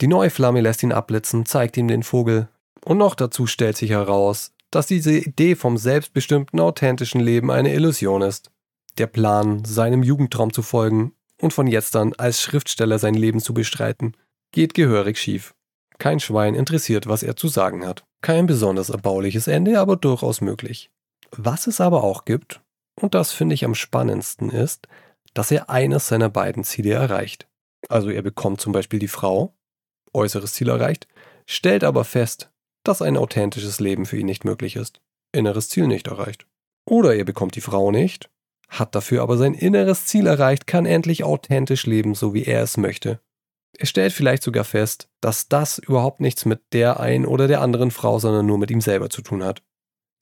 Die 0.00 0.06
neue 0.06 0.30
Flamme 0.30 0.60
lässt 0.60 0.82
ihn 0.82 0.92
abblitzen, 0.92 1.44
zeigt 1.44 1.76
ihm 1.76 1.88
den 1.88 2.02
Vogel. 2.02 2.48
Und 2.84 2.98
noch 2.98 3.14
dazu 3.14 3.46
stellt 3.46 3.76
sich 3.76 3.90
heraus, 3.90 4.52
dass 4.70 4.86
diese 4.86 5.12
Idee 5.12 5.56
vom 5.56 5.76
selbstbestimmten, 5.76 6.60
authentischen 6.60 7.20
Leben 7.20 7.50
eine 7.50 7.74
Illusion 7.74 8.22
ist. 8.22 8.50
Der 8.98 9.06
Plan, 9.06 9.64
seinem 9.64 10.02
Jugendtraum 10.02 10.52
zu 10.52 10.62
folgen 10.62 11.12
und 11.40 11.52
von 11.52 11.66
jetzt 11.66 11.96
an 11.96 12.14
als 12.18 12.40
Schriftsteller 12.40 12.98
sein 12.98 13.14
Leben 13.14 13.40
zu 13.40 13.54
bestreiten, 13.54 14.16
geht 14.52 14.74
gehörig 14.74 15.18
schief. 15.18 15.54
Kein 15.98 16.20
Schwein 16.20 16.54
interessiert, 16.54 17.08
was 17.08 17.22
er 17.22 17.36
zu 17.36 17.48
sagen 17.48 17.86
hat. 17.86 18.04
Kein 18.22 18.46
besonders 18.46 18.90
erbauliches 18.90 19.48
Ende, 19.48 19.80
aber 19.80 19.96
durchaus 19.96 20.40
möglich. 20.40 20.90
Was 21.30 21.66
es 21.66 21.80
aber 21.80 22.04
auch 22.04 22.24
gibt, 22.24 22.60
und 23.00 23.14
das 23.14 23.32
finde 23.32 23.54
ich 23.54 23.64
am 23.64 23.74
spannendsten 23.74 24.50
ist, 24.50 24.88
dass 25.34 25.50
er 25.50 25.70
eines 25.70 26.08
seiner 26.08 26.28
beiden 26.28 26.64
Ziele 26.64 26.94
erreicht. 26.94 27.48
Also 27.88 28.10
er 28.10 28.22
bekommt 28.22 28.60
zum 28.60 28.72
Beispiel 28.72 28.98
die 28.98 29.08
Frau, 29.08 29.54
äußeres 30.12 30.52
Ziel 30.52 30.68
erreicht, 30.68 31.06
stellt 31.46 31.84
aber 31.84 32.04
fest, 32.04 32.50
dass 32.84 33.02
ein 33.02 33.16
authentisches 33.16 33.80
Leben 33.80 34.06
für 34.06 34.18
ihn 34.18 34.26
nicht 34.26 34.44
möglich 34.44 34.76
ist, 34.76 35.00
inneres 35.32 35.68
Ziel 35.68 35.86
nicht 35.86 36.06
erreicht. 36.06 36.46
Oder 36.86 37.14
er 37.14 37.24
bekommt 37.24 37.54
die 37.54 37.60
Frau 37.60 37.90
nicht, 37.90 38.30
hat 38.68 38.94
dafür 38.94 39.22
aber 39.22 39.36
sein 39.36 39.54
inneres 39.54 40.06
Ziel 40.06 40.26
erreicht, 40.26 40.66
kann 40.66 40.86
endlich 40.86 41.24
authentisch 41.24 41.86
leben, 41.86 42.14
so 42.14 42.34
wie 42.34 42.44
er 42.44 42.62
es 42.62 42.76
möchte. 42.76 43.20
Er 43.76 43.86
stellt 43.86 44.12
vielleicht 44.12 44.42
sogar 44.42 44.64
fest, 44.64 45.08
dass 45.20 45.48
das 45.48 45.78
überhaupt 45.78 46.20
nichts 46.20 46.44
mit 46.44 46.60
der 46.72 47.00
einen 47.00 47.26
oder 47.26 47.46
der 47.46 47.60
anderen 47.60 47.90
Frau, 47.90 48.18
sondern 48.18 48.46
nur 48.46 48.58
mit 48.58 48.70
ihm 48.70 48.80
selber 48.80 49.10
zu 49.10 49.22
tun 49.22 49.44
hat. 49.44 49.62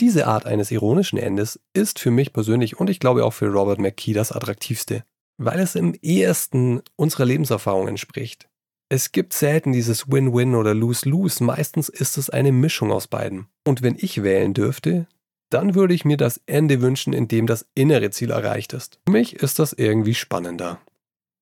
Diese 0.00 0.26
Art 0.26 0.44
eines 0.44 0.70
ironischen 0.70 1.18
Endes 1.18 1.59
ist 1.72 1.98
für 1.98 2.11
mich 2.11 2.35
persönlich 2.35 2.78
und 2.78 2.90
ich 2.90 3.00
glaube 3.00 3.24
auch 3.24 3.32
für 3.32 3.46
Robert 3.46 3.78
McKee 3.78 4.12
das 4.12 4.30
attraktivste, 4.30 5.04
weil 5.38 5.59
es 5.59 5.74
im 5.74 5.94
ehesten 6.02 6.82
unserer 6.96 7.24
Lebenserfahrung 7.24 7.88
entspricht. 7.88 8.48
Es 8.90 9.11
gibt 9.11 9.32
selten 9.32 9.72
dieses 9.72 10.11
Win-Win 10.11 10.54
oder 10.54 10.74
Lose-Lose, 10.74 11.42
meistens 11.42 11.88
ist 11.88 12.18
es 12.18 12.30
eine 12.30 12.52
Mischung 12.52 12.92
aus 12.92 13.09
beiden. 13.09 13.48
Und 13.66 13.82
wenn 13.82 13.96
ich 13.98 14.22
wählen 14.22 14.54
dürfte, 14.54 15.09
dann 15.50 15.74
würde 15.74 15.94
ich 15.94 16.04
mir 16.04 16.16
das 16.16 16.40
Ende 16.46 16.82
wünschen, 16.82 17.12
in 17.12 17.26
dem 17.26 17.46
das 17.46 17.66
innere 17.74 18.11
Ziel 18.11 18.30
erreicht 18.30 18.74
ist. 18.74 19.00
Für 19.06 19.12
mich 19.12 19.35
ist 19.37 19.59
das 19.59 19.72
irgendwie 19.72 20.14
spannender. 20.14 20.78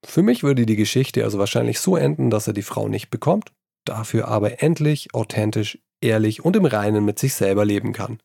Für 0.06 0.22
mich 0.22 0.42
würde 0.42 0.64
die 0.64 0.76
Geschichte 0.76 1.24
also 1.24 1.38
wahrscheinlich 1.38 1.80
so 1.80 1.96
enden, 1.96 2.30
dass 2.30 2.46
er 2.46 2.52
die 2.52 2.62
Frau 2.62 2.88
nicht 2.88 3.10
bekommt, 3.10 3.52
dafür 3.84 4.28
aber 4.28 4.62
endlich, 4.62 5.12
authentisch, 5.12 5.78
ehrlich 6.00 6.44
und 6.44 6.56
im 6.56 6.66
Reinen 6.66 7.04
mit 7.04 7.18
sich 7.18 7.34
selber 7.34 7.64
leben 7.64 7.92
kann. 7.92 8.20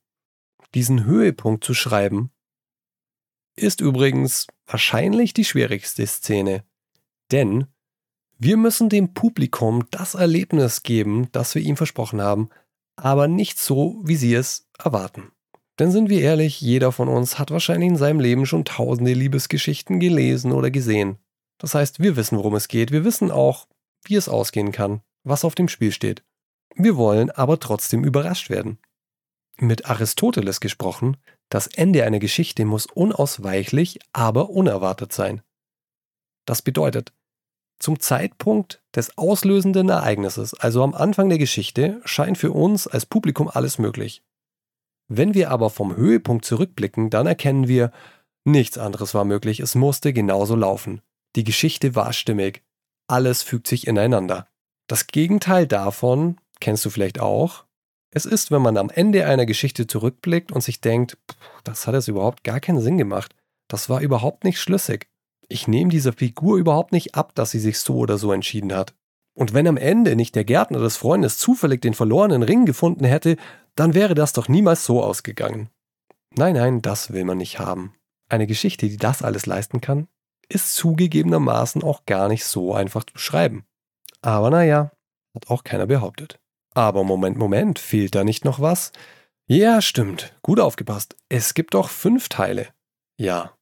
Diesen 0.75 1.05
Höhepunkt 1.05 1.63
zu 1.63 1.73
schreiben, 1.73 2.31
ist 3.55 3.81
übrigens 3.81 4.47
wahrscheinlich 4.65 5.33
die 5.33 5.45
schwierigste 5.45 6.05
Szene. 6.05 6.63
Denn 7.31 7.67
wir 8.37 8.55
müssen 8.57 8.89
dem 8.89 9.13
Publikum 9.13 9.85
das 9.91 10.15
Erlebnis 10.15 10.83
geben, 10.83 11.27
das 11.31 11.55
wir 11.55 11.61
ihm 11.61 11.75
versprochen 11.75 12.21
haben, 12.21 12.49
aber 12.95 13.27
nicht 13.27 13.59
so, 13.59 13.99
wie 14.03 14.15
sie 14.15 14.33
es 14.33 14.69
erwarten. 14.77 15.31
Denn 15.79 15.91
sind 15.91 16.09
wir 16.09 16.21
ehrlich, 16.21 16.59
jeder 16.59 16.91
von 16.91 17.07
uns 17.07 17.39
hat 17.39 17.51
wahrscheinlich 17.51 17.89
in 17.89 17.95
seinem 17.95 18.19
Leben 18.19 18.45
schon 18.45 18.65
tausende 18.65 19.13
Liebesgeschichten 19.13 19.99
gelesen 19.99 20.51
oder 20.51 20.71
gesehen. 20.71 21.17
Das 21.57 21.73
heißt, 21.73 21.99
wir 22.01 22.15
wissen, 22.15 22.37
worum 22.37 22.55
es 22.55 22.67
geht, 22.67 22.91
wir 22.91 23.05
wissen 23.05 23.31
auch, 23.31 23.67
wie 24.05 24.15
es 24.15 24.29
ausgehen 24.29 24.71
kann, 24.71 25.01
was 25.23 25.45
auf 25.45 25.55
dem 25.55 25.67
Spiel 25.67 25.91
steht. 25.91 26.23
Wir 26.75 26.95
wollen 26.95 27.31
aber 27.31 27.59
trotzdem 27.59 28.03
überrascht 28.03 28.49
werden. 28.49 28.77
Mit 29.61 29.87
Aristoteles 29.87 30.61
gesprochen, 30.61 31.17
das 31.49 31.67
Ende 31.67 32.05
einer 32.05 32.19
Geschichte 32.19 32.63
muss 32.63 32.85
unausweichlich, 32.85 33.99
aber 34.13 34.49
unerwartet 34.49 35.11
sein. 35.11 35.41
Das 36.45 36.61
bedeutet, 36.61 37.11
zum 37.79 37.99
Zeitpunkt 37.99 38.81
des 38.95 39.17
auslösenden 39.17 39.89
Ereignisses, 39.89 40.53
also 40.53 40.83
am 40.83 40.93
Anfang 40.93 41.27
der 41.29 41.37
Geschichte, 41.37 42.01
scheint 42.05 42.37
für 42.37 42.51
uns 42.51 42.87
als 42.87 43.05
Publikum 43.05 43.49
alles 43.49 43.79
möglich. 43.79 44.23
Wenn 45.09 45.33
wir 45.33 45.51
aber 45.51 45.69
vom 45.69 45.95
Höhepunkt 45.95 46.45
zurückblicken, 46.45 47.09
dann 47.09 47.27
erkennen 47.27 47.67
wir, 47.67 47.91
nichts 48.45 48.77
anderes 48.77 49.13
war 49.13 49.25
möglich, 49.25 49.59
es 49.59 49.75
musste 49.75 50.13
genauso 50.13 50.55
laufen. 50.55 51.01
Die 51.35 51.43
Geschichte 51.43 51.95
war 51.95 52.13
stimmig. 52.13 52.63
Alles 53.07 53.43
fügt 53.43 53.67
sich 53.67 53.87
ineinander. 53.87 54.47
Das 54.87 55.07
Gegenteil 55.07 55.67
davon 55.67 56.37
kennst 56.59 56.85
du 56.85 56.89
vielleicht 56.89 57.19
auch. 57.19 57.65
Es 58.11 58.25
ist, 58.25 58.49
wenn 58.49 58.61
man 58.61 58.77
am 58.77 58.89
Ende 58.89 59.25
einer 59.27 59.45
Geschichte 59.45 59.85
zurückblickt 59.85 60.51
und 60.51 60.61
sich 60.61 60.81
denkt, 60.81 61.17
das 61.63 61.85
hat 61.85 61.93
jetzt 61.93 62.07
überhaupt 62.07 62.43
gar 62.43 62.59
keinen 62.59 62.81
Sinn 62.81 62.97
gemacht. 62.97 63.35
Das 63.67 63.89
war 63.89 64.01
überhaupt 64.01 64.43
nicht 64.43 64.59
schlüssig. 64.59 65.07
Ich 65.47 65.67
nehme 65.67 65.91
dieser 65.91 66.13
Figur 66.13 66.57
überhaupt 66.57 66.91
nicht 66.91 67.15
ab, 67.15 67.35
dass 67.35 67.51
sie 67.51 67.59
sich 67.59 67.79
so 67.79 67.97
oder 67.97 68.17
so 68.17 68.31
entschieden 68.31 68.73
hat. 68.73 68.95
Und 69.35 69.53
wenn 69.53 69.67
am 69.67 69.77
Ende 69.77 70.15
nicht 70.15 70.35
der 70.35 70.43
Gärtner 70.43 70.79
des 70.79 70.97
Freundes 70.97 71.37
zufällig 71.37 71.81
den 71.81 71.93
verlorenen 71.93 72.43
Ring 72.43 72.65
gefunden 72.65 73.05
hätte, 73.05 73.37
dann 73.75 73.93
wäre 73.93 74.15
das 74.15 74.33
doch 74.33 74.47
niemals 74.47 74.85
so 74.85 75.03
ausgegangen. 75.03 75.69
Nein, 76.35 76.55
nein, 76.55 76.81
das 76.81 77.13
will 77.13 77.25
man 77.25 77.37
nicht 77.37 77.59
haben. 77.59 77.93
Eine 78.27 78.47
Geschichte, 78.47 78.89
die 78.89 78.97
das 78.97 79.21
alles 79.21 79.45
leisten 79.45 79.81
kann, 79.81 80.07
ist 80.49 80.75
zugegebenermaßen 80.75 81.83
auch 81.83 82.05
gar 82.05 82.27
nicht 82.27 82.43
so 82.43 82.73
einfach 82.73 83.03
zu 83.03 83.17
schreiben. 83.17 83.65
Aber 84.21 84.49
naja, 84.49 84.91
hat 85.35 85.49
auch 85.49 85.63
keiner 85.63 85.85
behauptet. 85.85 86.39
Aber 86.79 87.03
Moment, 87.03 87.37
Moment, 87.37 87.77
fehlt 87.77 88.15
da 88.15 88.23
nicht 88.23 88.45
noch 88.45 88.61
was? 88.61 88.93
Ja, 89.47 89.81
stimmt, 89.81 90.33
gut 90.41 90.61
aufgepasst. 90.61 91.17
Es 91.27 91.53
gibt 91.53 91.73
doch 91.73 91.89
fünf 91.89 92.29
Teile. 92.29 92.69
Ja. 93.17 93.53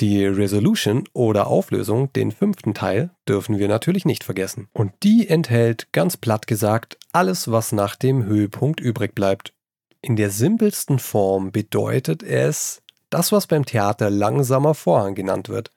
Die 0.00 0.24
Resolution 0.24 1.04
oder 1.12 1.48
Auflösung, 1.48 2.10
den 2.14 2.32
fünften 2.32 2.72
Teil, 2.72 3.10
dürfen 3.28 3.58
wir 3.58 3.68
natürlich 3.68 4.06
nicht 4.06 4.24
vergessen. 4.24 4.68
Und 4.72 4.94
die 5.02 5.28
enthält, 5.28 5.92
ganz 5.92 6.16
platt 6.16 6.46
gesagt, 6.46 6.96
alles, 7.12 7.50
was 7.50 7.72
nach 7.72 7.96
dem 7.96 8.24
Höhepunkt 8.24 8.80
übrig 8.80 9.14
bleibt. 9.14 9.52
In 10.00 10.16
der 10.16 10.30
simpelsten 10.30 10.98
Form 10.98 11.52
bedeutet 11.52 12.22
es 12.22 12.80
das, 13.10 13.30
was 13.30 13.46
beim 13.46 13.66
Theater 13.66 14.08
langsamer 14.08 14.72
Vorhang 14.72 15.14
genannt 15.14 15.50
wird. 15.50 15.70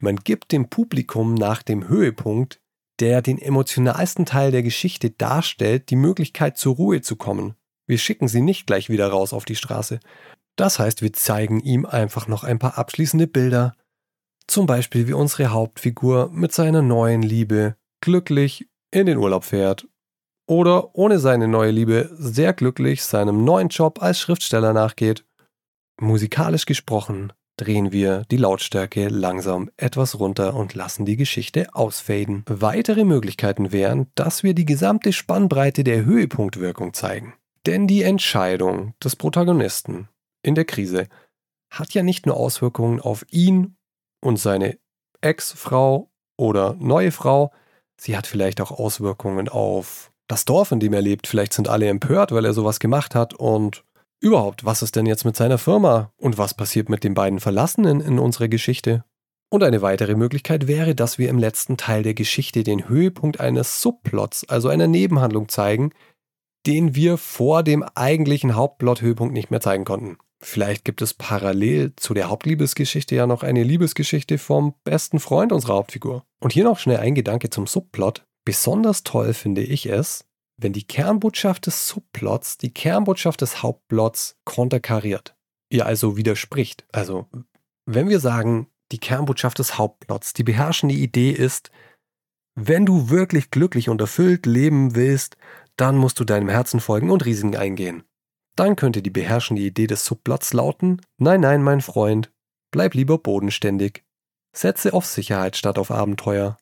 Man 0.00 0.16
gibt 0.16 0.50
dem 0.50 0.68
Publikum 0.68 1.34
nach 1.34 1.62
dem 1.62 1.86
Höhepunkt, 1.86 2.60
der 3.00 3.22
den 3.22 3.38
emotionalsten 3.38 4.26
Teil 4.26 4.50
der 4.50 4.62
Geschichte 4.62 5.10
darstellt, 5.10 5.90
die 5.90 5.96
Möglichkeit 5.96 6.58
zur 6.58 6.76
Ruhe 6.76 7.00
zu 7.00 7.16
kommen. 7.16 7.54
Wir 7.86 7.98
schicken 7.98 8.28
sie 8.28 8.40
nicht 8.40 8.66
gleich 8.66 8.90
wieder 8.90 9.08
raus 9.08 9.32
auf 9.32 9.44
die 9.44 9.56
Straße. 9.56 10.00
Das 10.56 10.78
heißt, 10.78 11.02
wir 11.02 11.12
zeigen 11.12 11.60
ihm 11.60 11.86
einfach 11.86 12.26
noch 12.26 12.44
ein 12.44 12.58
paar 12.58 12.76
abschließende 12.76 13.26
Bilder. 13.26 13.74
Zum 14.46 14.66
Beispiel 14.66 15.06
wie 15.06 15.12
unsere 15.12 15.48
Hauptfigur 15.48 16.30
mit 16.32 16.52
seiner 16.52 16.82
neuen 16.82 17.22
Liebe 17.22 17.76
glücklich 18.00 18.68
in 18.90 19.06
den 19.06 19.18
Urlaub 19.18 19.44
fährt. 19.44 19.86
Oder 20.46 20.94
ohne 20.94 21.18
seine 21.18 21.46
neue 21.46 21.70
Liebe 21.70 22.10
sehr 22.12 22.52
glücklich 22.54 23.04
seinem 23.04 23.44
neuen 23.44 23.68
Job 23.68 24.02
als 24.02 24.18
Schriftsteller 24.18 24.72
nachgeht. 24.72 25.24
Musikalisch 26.00 26.64
gesprochen 26.64 27.32
drehen 27.58 27.92
wir 27.92 28.22
die 28.30 28.36
Lautstärke 28.36 29.08
langsam 29.08 29.70
etwas 29.76 30.18
runter 30.18 30.54
und 30.54 30.74
lassen 30.74 31.04
die 31.04 31.16
Geschichte 31.16 31.74
ausfaden. 31.74 32.44
Weitere 32.48 33.04
Möglichkeiten 33.04 33.72
wären, 33.72 34.06
dass 34.14 34.42
wir 34.42 34.54
die 34.54 34.64
gesamte 34.64 35.12
Spannbreite 35.12 35.84
der 35.84 36.04
Höhepunktwirkung 36.04 36.94
zeigen. 36.94 37.34
Denn 37.66 37.86
die 37.86 38.02
Entscheidung 38.02 38.94
des 39.02 39.16
Protagonisten 39.16 40.08
in 40.42 40.54
der 40.54 40.64
Krise 40.64 41.08
hat 41.70 41.92
ja 41.92 42.02
nicht 42.02 42.24
nur 42.24 42.36
Auswirkungen 42.36 43.00
auf 43.00 43.26
ihn 43.30 43.76
und 44.20 44.38
seine 44.38 44.78
Ex-Frau 45.20 46.10
oder 46.36 46.74
neue 46.78 47.10
Frau, 47.10 47.52
sie 48.00 48.16
hat 48.16 48.26
vielleicht 48.26 48.60
auch 48.60 48.70
Auswirkungen 48.70 49.48
auf 49.48 50.12
das 50.28 50.44
Dorf, 50.44 50.72
in 50.72 50.80
dem 50.80 50.92
er 50.92 51.02
lebt. 51.02 51.26
Vielleicht 51.26 51.52
sind 51.52 51.68
alle 51.68 51.88
empört, 51.88 52.32
weil 52.32 52.44
er 52.44 52.54
sowas 52.54 52.80
gemacht 52.80 53.14
hat 53.14 53.34
und 53.34 53.84
Überhaupt, 54.20 54.64
was 54.64 54.82
ist 54.82 54.96
denn 54.96 55.06
jetzt 55.06 55.24
mit 55.24 55.36
seiner 55.36 55.58
Firma 55.58 56.12
und 56.16 56.38
was 56.38 56.54
passiert 56.54 56.88
mit 56.88 57.04
den 57.04 57.14
beiden 57.14 57.38
Verlassenen 57.38 58.00
in 58.00 58.18
unserer 58.18 58.48
Geschichte? 58.48 59.04
Und 59.50 59.62
eine 59.62 59.80
weitere 59.80 60.14
Möglichkeit 60.14 60.66
wäre, 60.66 60.94
dass 60.94 61.18
wir 61.18 61.30
im 61.30 61.38
letzten 61.38 61.76
Teil 61.76 62.02
der 62.02 62.14
Geschichte 62.14 62.64
den 62.64 62.88
Höhepunkt 62.88 63.40
eines 63.40 63.80
Subplots, 63.80 64.48
also 64.48 64.68
einer 64.68 64.88
Nebenhandlung 64.88 65.48
zeigen, 65.48 65.92
den 66.66 66.94
wir 66.94 67.16
vor 67.16 67.62
dem 67.62 67.82
eigentlichen 67.82 68.56
Hauptplot-Höhepunkt 68.56 69.32
nicht 69.32 69.50
mehr 69.50 69.60
zeigen 69.60 69.84
konnten. 69.84 70.18
Vielleicht 70.40 70.84
gibt 70.84 71.00
es 71.00 71.14
parallel 71.14 71.94
zu 71.96 72.12
der 72.12 72.28
Hauptliebesgeschichte 72.28 73.14
ja 73.14 73.26
noch 73.26 73.42
eine 73.42 73.62
Liebesgeschichte 73.62 74.38
vom 74.38 74.74
besten 74.84 75.18
Freund 75.18 75.52
unserer 75.52 75.74
Hauptfigur. 75.74 76.24
Und 76.40 76.52
hier 76.52 76.64
noch 76.64 76.78
schnell 76.78 76.98
ein 76.98 77.14
Gedanke 77.14 77.50
zum 77.50 77.66
Subplot. 77.66 78.24
Besonders 78.44 79.02
toll 79.02 79.34
finde 79.34 79.62
ich 79.62 79.86
es, 79.86 80.27
wenn 80.58 80.72
die 80.72 80.86
Kernbotschaft 80.86 81.66
des 81.66 81.88
Subplots 81.88 82.58
die 82.58 82.74
Kernbotschaft 82.74 83.40
des 83.40 83.62
Hauptplots 83.62 84.36
konterkariert, 84.44 85.36
ihr 85.70 85.86
also 85.86 86.16
widerspricht. 86.16 86.86
Also, 86.92 87.26
wenn 87.86 88.08
wir 88.08 88.20
sagen, 88.20 88.68
die 88.92 88.98
Kernbotschaft 88.98 89.58
des 89.58 89.78
Hauptplots, 89.78 90.32
die 90.32 90.44
beherrschende 90.44 90.94
Idee 90.94 91.30
ist, 91.30 91.70
wenn 92.54 92.84
du 92.84 93.08
wirklich 93.08 93.50
glücklich 93.50 93.88
und 93.88 94.00
erfüllt 94.00 94.46
leben 94.46 94.94
willst, 94.94 95.36
dann 95.76 95.96
musst 95.96 96.18
du 96.18 96.24
deinem 96.24 96.48
Herzen 96.48 96.80
folgen 96.80 97.10
und 97.10 97.24
Risiken 97.24 97.56
eingehen. 97.56 98.02
Dann 98.56 98.74
könnte 98.74 99.00
die 99.00 99.10
beherrschende 99.10 99.62
Idee 99.62 99.86
des 99.86 100.04
Subplots 100.04 100.52
lauten, 100.52 101.00
nein, 101.18 101.40
nein, 101.40 101.62
mein 101.62 101.80
Freund, 101.80 102.32
bleib 102.72 102.94
lieber 102.94 103.18
bodenständig. 103.18 104.04
Setze 104.52 104.92
auf 104.92 105.06
Sicherheit 105.06 105.56
statt 105.56 105.78
auf 105.78 105.92
Abenteuer. 105.92 106.56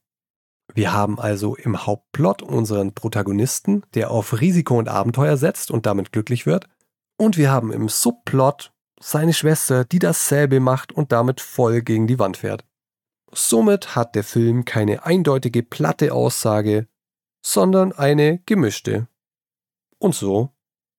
Wir 0.76 0.92
haben 0.92 1.18
also 1.18 1.56
im 1.56 1.86
Hauptplot 1.86 2.42
unseren 2.42 2.92
Protagonisten, 2.92 3.82
der 3.94 4.10
auf 4.10 4.42
Risiko 4.42 4.78
und 4.78 4.90
Abenteuer 4.90 5.38
setzt 5.38 5.70
und 5.70 5.86
damit 5.86 6.12
glücklich 6.12 6.44
wird. 6.44 6.68
Und 7.16 7.38
wir 7.38 7.50
haben 7.50 7.72
im 7.72 7.88
Subplot 7.88 8.74
seine 9.00 9.32
Schwester, 9.32 9.86
die 9.86 9.98
dasselbe 9.98 10.60
macht 10.60 10.92
und 10.92 11.12
damit 11.12 11.40
voll 11.40 11.80
gegen 11.80 12.06
die 12.06 12.18
Wand 12.18 12.36
fährt. 12.36 12.66
Somit 13.32 13.96
hat 13.96 14.14
der 14.14 14.22
Film 14.22 14.66
keine 14.66 15.06
eindeutige 15.06 15.62
platte 15.62 16.12
Aussage, 16.12 16.88
sondern 17.42 17.92
eine 17.92 18.40
gemischte. 18.44 19.08
Und 19.98 20.14
so 20.14 20.50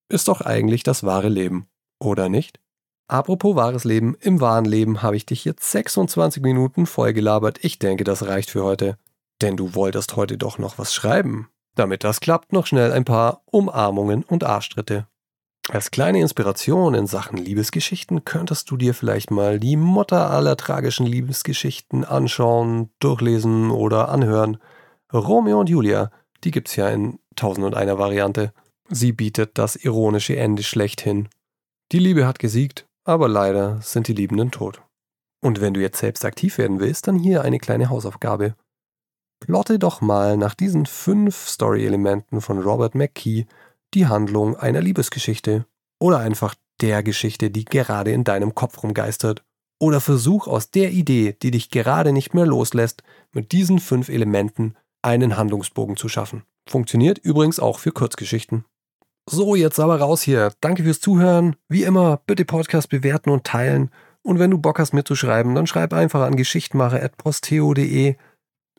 ist 0.10 0.28
doch 0.28 0.42
eigentlich 0.42 0.82
das 0.82 1.04
wahre 1.04 1.30
Leben, 1.30 1.68
oder 2.00 2.30
nicht? 2.30 2.60
Apropos 3.08 3.56
wahres 3.56 3.84
Leben, 3.84 4.16
im 4.22 4.42
wahren 4.42 4.66
Leben 4.66 5.04
habe 5.04 5.18
ich 5.18 5.28
dich 5.28 5.46
jetzt 5.46 5.70
26 5.70 6.42
Minuten 6.42 6.88
vollgelabert. 6.88 7.64
Ich 7.64 7.78
denke, 7.78 8.04
das 8.04 8.26
reicht 8.26 8.50
für 8.50 8.64
heute. 8.64 8.98
Denn 9.42 9.58
du 9.58 9.76
wolltest 9.76 10.16
heute 10.16 10.38
doch 10.38 10.58
noch 10.58 10.78
was 10.78 10.94
schreiben. 10.94 11.50
Damit 11.76 12.04
das 12.04 12.20
klappt, 12.20 12.54
noch 12.54 12.66
schnell 12.66 12.92
ein 12.92 13.06
paar 13.06 13.44
Umarmungen 13.46 14.24
und 14.24 14.44
Arschtritte. 14.44 15.08
Als 15.70 15.92
kleine 15.92 16.22
Inspiration 16.22 16.94
in 16.94 17.08
Sachen 17.08 17.38
Liebesgeschichten 17.38 18.24
könntest 18.24 18.72
du 18.72 18.78
dir 18.78 18.94
vielleicht 18.94 19.32
mal 19.32 19.60
die 19.60 19.76
Mutter 19.76 20.32
aller 20.32 20.56
tragischen 20.56 21.06
Liebesgeschichten 21.06 22.06
anschauen, 22.06 22.90
durchlesen 23.00 23.70
oder 23.70 24.08
anhören. 24.10 24.58
Romeo 25.14 25.60
und 25.60 25.70
Julia, 25.70 26.10
die 26.46 26.52
gibt's 26.52 26.78
ja 26.78 26.88
in 26.90 27.20
tausend 27.36 27.66
und 27.66 27.76
einer 27.76 28.00
Variante. 28.00 28.54
Sie 28.90 29.12
bietet 29.12 29.58
das 29.58 29.76
ironische 29.76 30.38
Ende 30.38 30.64
schlechthin. 30.64 31.28
Die 31.92 32.00
Liebe 32.00 32.26
hat 32.26 32.40
gesiegt, 32.40 32.88
aber 33.04 33.28
leider 33.28 33.82
sind 33.82 34.08
die 34.08 34.14
Liebenden 34.14 34.52
tot. 34.52 34.82
Und 35.42 35.60
wenn 35.60 35.74
du 35.74 35.82
jetzt 35.82 36.00
selbst 36.00 36.24
aktiv 36.24 36.58
werden 36.58 36.80
willst, 36.80 37.08
dann 37.08 37.20
hier 37.20 37.42
eine 37.42 37.60
kleine 37.60 37.90
Hausaufgabe. 37.90 38.56
Plotte 39.40 39.80
doch 39.80 40.02
mal 40.02 40.38
nach 40.38 40.54
diesen 40.54 40.86
fünf 40.86 41.48
Story-Elementen 41.48 42.42
von 42.42 42.62
Robert 42.62 42.96
McKee 42.96 43.46
die 43.94 44.08
Handlung 44.08 44.56
einer 44.56 44.82
Liebesgeschichte 44.82 45.66
oder 46.00 46.20
einfach 46.20 46.56
der 46.82 47.04
Geschichte, 47.04 47.50
die 47.50 47.66
gerade 47.66 48.12
in 48.12 48.24
deinem 48.24 48.56
Kopf 48.56 48.84
rumgeistert. 48.84 49.44
Oder 49.80 50.02
versuch 50.02 50.48
aus 50.48 50.72
der 50.72 50.92
Idee, 50.92 51.36
die 51.42 51.52
dich 51.52 51.70
gerade 51.70 52.12
nicht 52.12 52.34
mehr 52.34 52.46
loslässt, 52.46 53.04
mit 53.32 53.52
diesen 53.52 53.80
fünf 53.80 54.10
Elementen 54.10 54.76
einen 55.04 55.38
Handlungsbogen 55.38 55.98
zu 55.98 56.10
schaffen. 56.10 56.44
Funktioniert 56.68 57.20
übrigens 57.20 57.60
auch 57.60 57.80
für 57.80 57.92
Kurzgeschichten. 57.92 58.66
So, 59.30 59.56
jetzt 59.56 59.80
aber 59.80 60.00
raus 60.00 60.22
hier. 60.22 60.54
Danke 60.62 60.84
fürs 60.84 61.00
Zuhören. 61.00 61.56
Wie 61.70 61.84
immer, 61.84 62.22
bitte 62.26 62.46
Podcast 62.46 62.90
bewerten 62.90 63.30
und 63.30 63.44
teilen. 63.44 63.92
Und 64.24 64.40
wenn 64.40 64.52
du 64.52 64.58
Bock 64.58 64.80
hast 64.80 64.94
mitzuschreiben, 64.94 65.54
dann 65.54 65.68
schreib 65.68 65.94
einfach 65.94 66.22
an 66.22 66.36
geschichtmacher.posteo.de. 66.36 68.16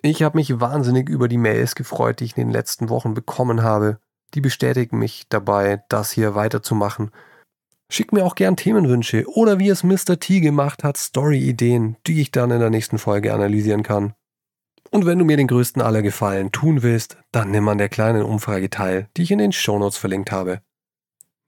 Ich 0.03 0.23
habe 0.23 0.39
mich 0.39 0.61
wahnsinnig 0.61 1.09
über 1.09 1.29
die 1.29 1.39
Mails 1.39 1.75
gefreut, 1.75 2.21
die 2.21 2.25
ich 2.25 2.37
in 2.37 2.49
den 2.49 2.53
letzten 2.53 2.89
Wochen 2.89 3.15
bekommen 3.15 3.63
habe 3.63 3.99
die 4.35 4.41
bestätigen 4.41 4.99
mich 4.99 5.27
dabei, 5.29 5.83
das 5.89 6.11
hier 6.11 6.35
weiterzumachen. 6.35 7.11
Schick 7.91 8.13
mir 8.13 8.25
auch 8.25 8.35
gern 8.35 8.57
Themenwünsche 8.57 9.25
oder 9.29 9.59
wie 9.59 9.71
es 9.71 9.83
Mr. 9.83 10.21
T 10.21 10.41
gemacht 10.41 10.85
hat, 10.85 10.99
Story-Ideen, 10.99 11.97
die 12.07 12.21
ich 12.21 12.31
dann 12.31 12.51
in 12.51 12.61
der 12.61 12.71
nächsten 12.71 12.99
Folge 12.99 13.33
analysieren 13.33 13.83
kann. 13.83 14.13
Und 14.91 15.07
wenn 15.07 15.19
du 15.19 15.25
mir 15.25 15.37
den 15.37 15.47
größten 15.47 15.83
aller 15.83 16.03
Gefallen 16.03 16.53
tun 16.53 16.83
willst, 16.83 17.19
dann 17.33 17.51
nimm 17.51 17.69
an 17.69 17.79
der 17.79 17.89
kleinen 17.89 18.23
Umfrage 18.23 18.71
teil, 18.71 19.09
die 19.17 19.23
ich 19.23 19.31
in 19.31 19.39
den 19.39 19.53
Shownotes 19.53 19.97
verlinkt 19.97 20.33
habe. 20.33 20.61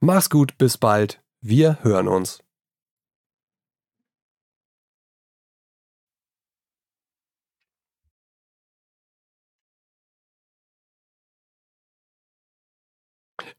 Mach's 0.00 0.30
gut, 0.30 0.56
bis 0.56 0.78
bald, 0.78 1.22
wir 1.42 1.78
hören 1.82 2.08
uns. 2.08 2.42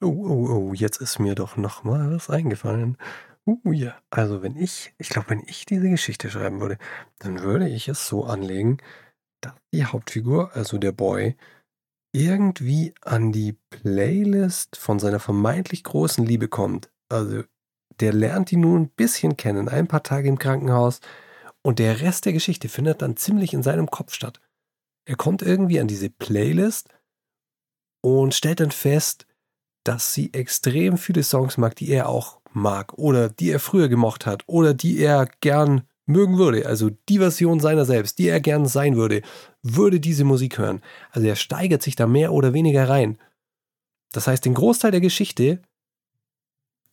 Oh, 0.02 0.08
oh, 0.08 0.50
oh, 0.50 0.74
jetzt 0.74 0.98
ist 0.98 1.20
mir 1.20 1.36
doch 1.36 1.58
noch 1.58 1.84
mal 1.84 2.12
was 2.16 2.30
eingefallen. 2.30 2.98
Uh, 3.46 3.72
ja. 3.72 3.96
Also 4.10 4.42
wenn 4.42 4.56
ich, 4.56 4.94
ich 4.98 5.10
glaube, 5.10 5.30
wenn 5.30 5.44
ich 5.48 5.66
diese 5.66 5.90
Geschichte 5.90 6.30
schreiben 6.30 6.60
würde, 6.60 6.78
dann 7.20 7.42
würde 7.42 7.70
ich 7.70 7.88
es 7.88 8.08
so 8.08 8.24
anlegen, 8.26 8.78
dass 9.42 9.54
die 9.74 9.86
Hauptfigur, 9.86 10.56
also 10.56 10.78
der 10.78 10.92
Boy, 10.92 11.36
irgendwie 12.14 12.94
an 13.02 13.32
die 13.32 13.54
Playlist 13.70 14.76
von 14.76 15.00
seiner 15.00 15.20
vermeintlich 15.20 15.84
großen 15.84 16.26
Liebe 16.26 16.48
kommt. 16.48 16.92
Also 17.10 17.44
der 18.00 18.14
lernt 18.14 18.52
die 18.52 18.58
nun 18.58 18.84
ein 18.84 18.90
bisschen 18.90 19.38
kennen, 19.38 19.70
ein 19.70 19.88
paar 19.88 20.04
Tage 20.04 20.28
im 20.28 20.40
Krankenhaus 20.40 21.00
und 21.62 21.80
der 21.80 22.02
Rest 22.02 22.26
der 22.26 22.34
Geschichte 22.34 22.70
findet 22.70 23.02
dann 23.02 23.18
ziemlich 23.18 23.54
in 23.54 23.64
seinem 23.64 23.90
Kopf 23.90 24.14
statt. 24.14 24.42
Er 25.06 25.16
kommt 25.16 25.42
irgendwie 25.42 25.80
an 25.80 25.88
diese 25.88 26.10
Playlist 26.10 26.90
und 28.02 28.34
stellt 28.34 28.60
dann 28.60 28.72
fest, 28.72 29.28
dass 29.84 30.14
sie 30.14 30.34
extrem 30.34 30.98
viele 30.98 31.24
Songs 31.24 31.58
mag, 31.58 31.76
die 31.76 31.90
er 31.90 32.10
auch 32.10 32.40
mag 32.54 32.94
oder 32.94 33.30
die 33.30 33.50
er 33.52 33.60
früher 33.60 33.90
gemocht 33.90 34.26
hat 34.26 34.44
oder 34.48 34.74
die 34.74 35.00
er 35.00 35.28
gern 35.42 35.84
mögen 36.06 36.38
würde. 36.38 36.66
Also 36.66 36.90
die 37.10 37.20
Version 37.20 37.60
seiner 37.60 37.86
selbst, 37.86 38.20
die 38.20 38.28
er 38.28 38.40
gern 38.40 38.66
sein 38.66 38.96
würde, 38.96 39.22
würde 39.64 40.00
diese 40.00 40.24
Musik 40.24 40.58
hören. 40.58 40.82
Also 41.12 41.28
er 41.28 41.36
steigert 41.36 41.82
sich 41.82 41.96
da 41.96 42.08
mehr 42.08 42.34
oder 42.34 42.54
weniger 42.54 42.90
rein. 42.90 43.18
Das 44.12 44.28
heißt, 44.28 44.46
den 44.46 44.54
Großteil 44.54 44.92
der 44.92 45.02
Geschichte 45.02 45.62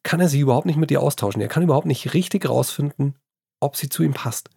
kann 0.02 0.20
er 0.20 0.28
sich 0.28 0.40
überhaupt 0.40 0.66
nicht 0.66 0.78
mit 0.78 0.90
ihr 0.90 1.02
austauschen. 1.02 1.42
Er 1.42 1.48
kann 1.48 1.62
überhaupt 1.62 1.86
nicht 1.86 2.14
richtig 2.14 2.48
rausfinden, 2.48 3.16
ob 3.60 3.76
sie 3.76 3.88
zu 3.88 4.02
ihm 4.02 4.14
passt. 4.14 4.50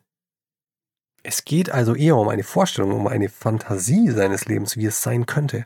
Es 1.23 1.45
geht 1.45 1.69
also 1.69 1.95
eher 1.95 2.17
um 2.17 2.29
eine 2.29 2.43
Vorstellung, 2.43 2.91
um 2.91 3.07
eine 3.07 3.29
Fantasie 3.29 4.09
seines 4.09 4.45
Lebens, 4.45 4.77
wie 4.77 4.85
es 4.85 5.01
sein 5.01 5.25
könnte. 5.25 5.65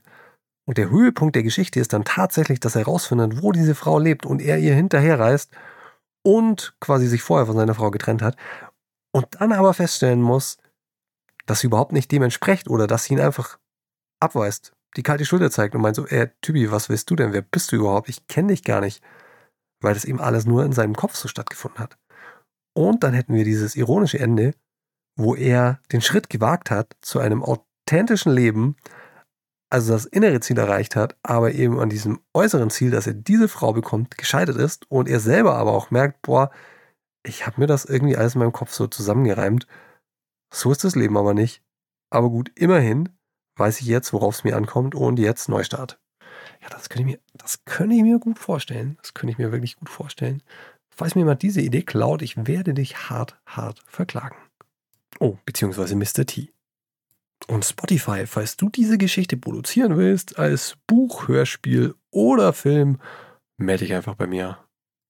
Und 0.68 0.78
der 0.78 0.90
Höhepunkt 0.90 1.36
der 1.36 1.44
Geschichte 1.44 1.80
ist 1.80 1.94
dann 1.94 2.06
tatsächlich, 2.06 2.60
dass 2.60 2.76
er 2.76 2.82
herausfindet, 2.82 3.42
wo 3.42 3.52
diese 3.52 3.76
Frau 3.76 4.00
lebt 4.00 4.26
und 4.26 4.42
er 4.42 4.58
ihr 4.58 4.74
hinterherreist 4.74 5.52
und 6.24 6.76
quasi 6.80 7.08
sich 7.08 7.22
vorher 7.22 7.46
von 7.46 7.56
seiner 7.56 7.76
Frau 7.76 7.92
getrennt 7.92 8.24
hat 8.24 8.36
und 9.12 9.28
dann 9.40 9.52
aber 9.52 9.74
feststellen 9.74 10.22
muss, 10.22 10.58
dass 11.46 11.60
sie 11.60 11.68
überhaupt 11.68 11.92
nicht 11.92 12.12
dem 12.12 12.24
entspricht 12.24 12.68
oder 12.68 12.88
dass 12.88 13.06
sie 13.06 13.14
ihn 13.14 13.20
einfach 13.20 13.60
abweist, 14.20 14.74
die 14.98 15.04
kalte 15.04 15.26
Schulter 15.26 15.52
zeigt 15.52 15.76
und 15.76 15.82
meint 15.82 15.96
so, 15.96 16.08
äh, 16.08 16.30
Typi, 16.42 16.72
was 16.72 16.90
willst 16.90 17.10
du 17.10 17.16
denn? 17.16 17.34
Wer 17.34 17.42
bist 17.42 17.72
du 17.72 17.76
überhaupt? 17.76 18.10
Ich 18.10 18.28
kenne 18.28 18.50
dich 18.50 18.64
gar 18.64 18.82
nicht. 18.82 19.04
Weil 19.82 19.94
das 19.94 20.06
eben 20.06 20.22
alles 20.22 20.46
nur 20.46 20.64
in 20.64 20.72
seinem 20.72 20.96
Kopf 20.96 21.16
so 21.16 21.28
stattgefunden 21.28 21.80
hat. 21.80 21.98
Und 22.74 23.04
dann 23.04 23.14
hätten 23.14 23.34
wir 23.34 23.44
dieses 23.44 23.76
ironische 23.76 24.20
Ende, 24.20 24.54
wo 25.18 25.36
er 25.36 25.80
den 25.92 26.02
Schritt 26.02 26.30
gewagt 26.30 26.72
hat 26.72 26.96
zu 27.02 27.20
einem 27.20 27.44
authentischen 27.44 28.32
Leben, 28.32 28.76
also 29.76 29.92
das 29.92 30.06
innere 30.06 30.40
Ziel 30.40 30.58
erreicht 30.58 30.96
hat, 30.96 31.18
aber 31.22 31.52
eben 31.52 31.82
an 31.82 31.90
diesem 31.90 32.22
äußeren 32.34 32.70
Ziel, 32.70 32.92
dass 32.92 33.08
er 33.08 33.14
diese 33.14 33.50
Frau 33.50 33.74
bekommt, 33.74 34.18
gescheitert 34.18 34.56
ist 34.56 34.90
und 34.90 35.10
er 35.10 35.20
selber 35.20 35.56
aber 35.56 35.74
auch 35.74 35.92
merkt, 35.92 36.22
boah, 36.22 36.50
ich 37.24 37.46
habe 37.46 37.60
mir 37.60 37.68
das 37.68 37.84
irgendwie 37.84 38.16
alles 38.16 38.36
in 38.36 38.40
meinem 38.40 38.54
Kopf 38.54 38.72
so 38.72 38.88
zusammengereimt. 38.88 39.68
So 40.50 40.72
ist 40.72 40.86
das 40.86 40.96
Leben 40.96 41.18
aber 41.18 41.34
nicht. 41.34 41.62
Aber 42.10 42.30
gut, 42.30 42.54
immerhin 42.56 43.10
weiß 43.58 43.82
ich 43.82 43.88
jetzt, 43.88 44.14
worauf 44.14 44.36
es 44.36 44.44
mir 44.46 44.56
ankommt 44.56 44.96
und 44.96 45.20
jetzt 45.20 45.50
Neustart. 45.50 46.00
Ja, 46.62 46.70
das 46.70 46.88
könnte 46.88 47.10
ich 47.10 47.16
mir, 47.18 47.20
das 47.34 47.66
könnte 47.66 47.98
ich 47.98 48.02
mir 48.02 48.20
gut 48.20 48.40
vorstellen. 48.40 48.98
Das 49.02 49.14
könnte 49.14 49.34
ich 49.34 49.38
mir 49.38 49.52
wirklich 49.52 49.76
gut 49.76 49.90
vorstellen. 49.90 50.42
Falls 50.90 51.16
mir 51.16 51.26
mal 51.26 51.36
diese 51.36 51.60
Idee 51.60 51.82
klaut, 51.82 52.22
ich 52.22 52.48
werde 52.48 52.74
dich 52.74 53.10
hart, 53.10 53.38
hart 53.46 53.84
verklagen. 53.88 54.38
Oh, 55.20 55.38
beziehungsweise 55.46 55.98
Mr. 55.98 56.26
T. 56.26 56.54
Und 57.48 57.64
Spotify, 57.64 58.26
falls 58.26 58.58
du 58.58 58.70
diese 58.70 58.98
Geschichte 58.98 59.38
produzieren 59.38 59.98
willst, 59.98 60.40
als 60.40 60.78
Buch, 60.88 61.28
Hörspiel 61.28 61.94
oder 62.10 62.54
Film, 62.54 63.00
melde 63.58 63.86
dich 63.86 63.94
einfach 63.94 64.16
bei 64.16 64.28
mir. 64.28 64.65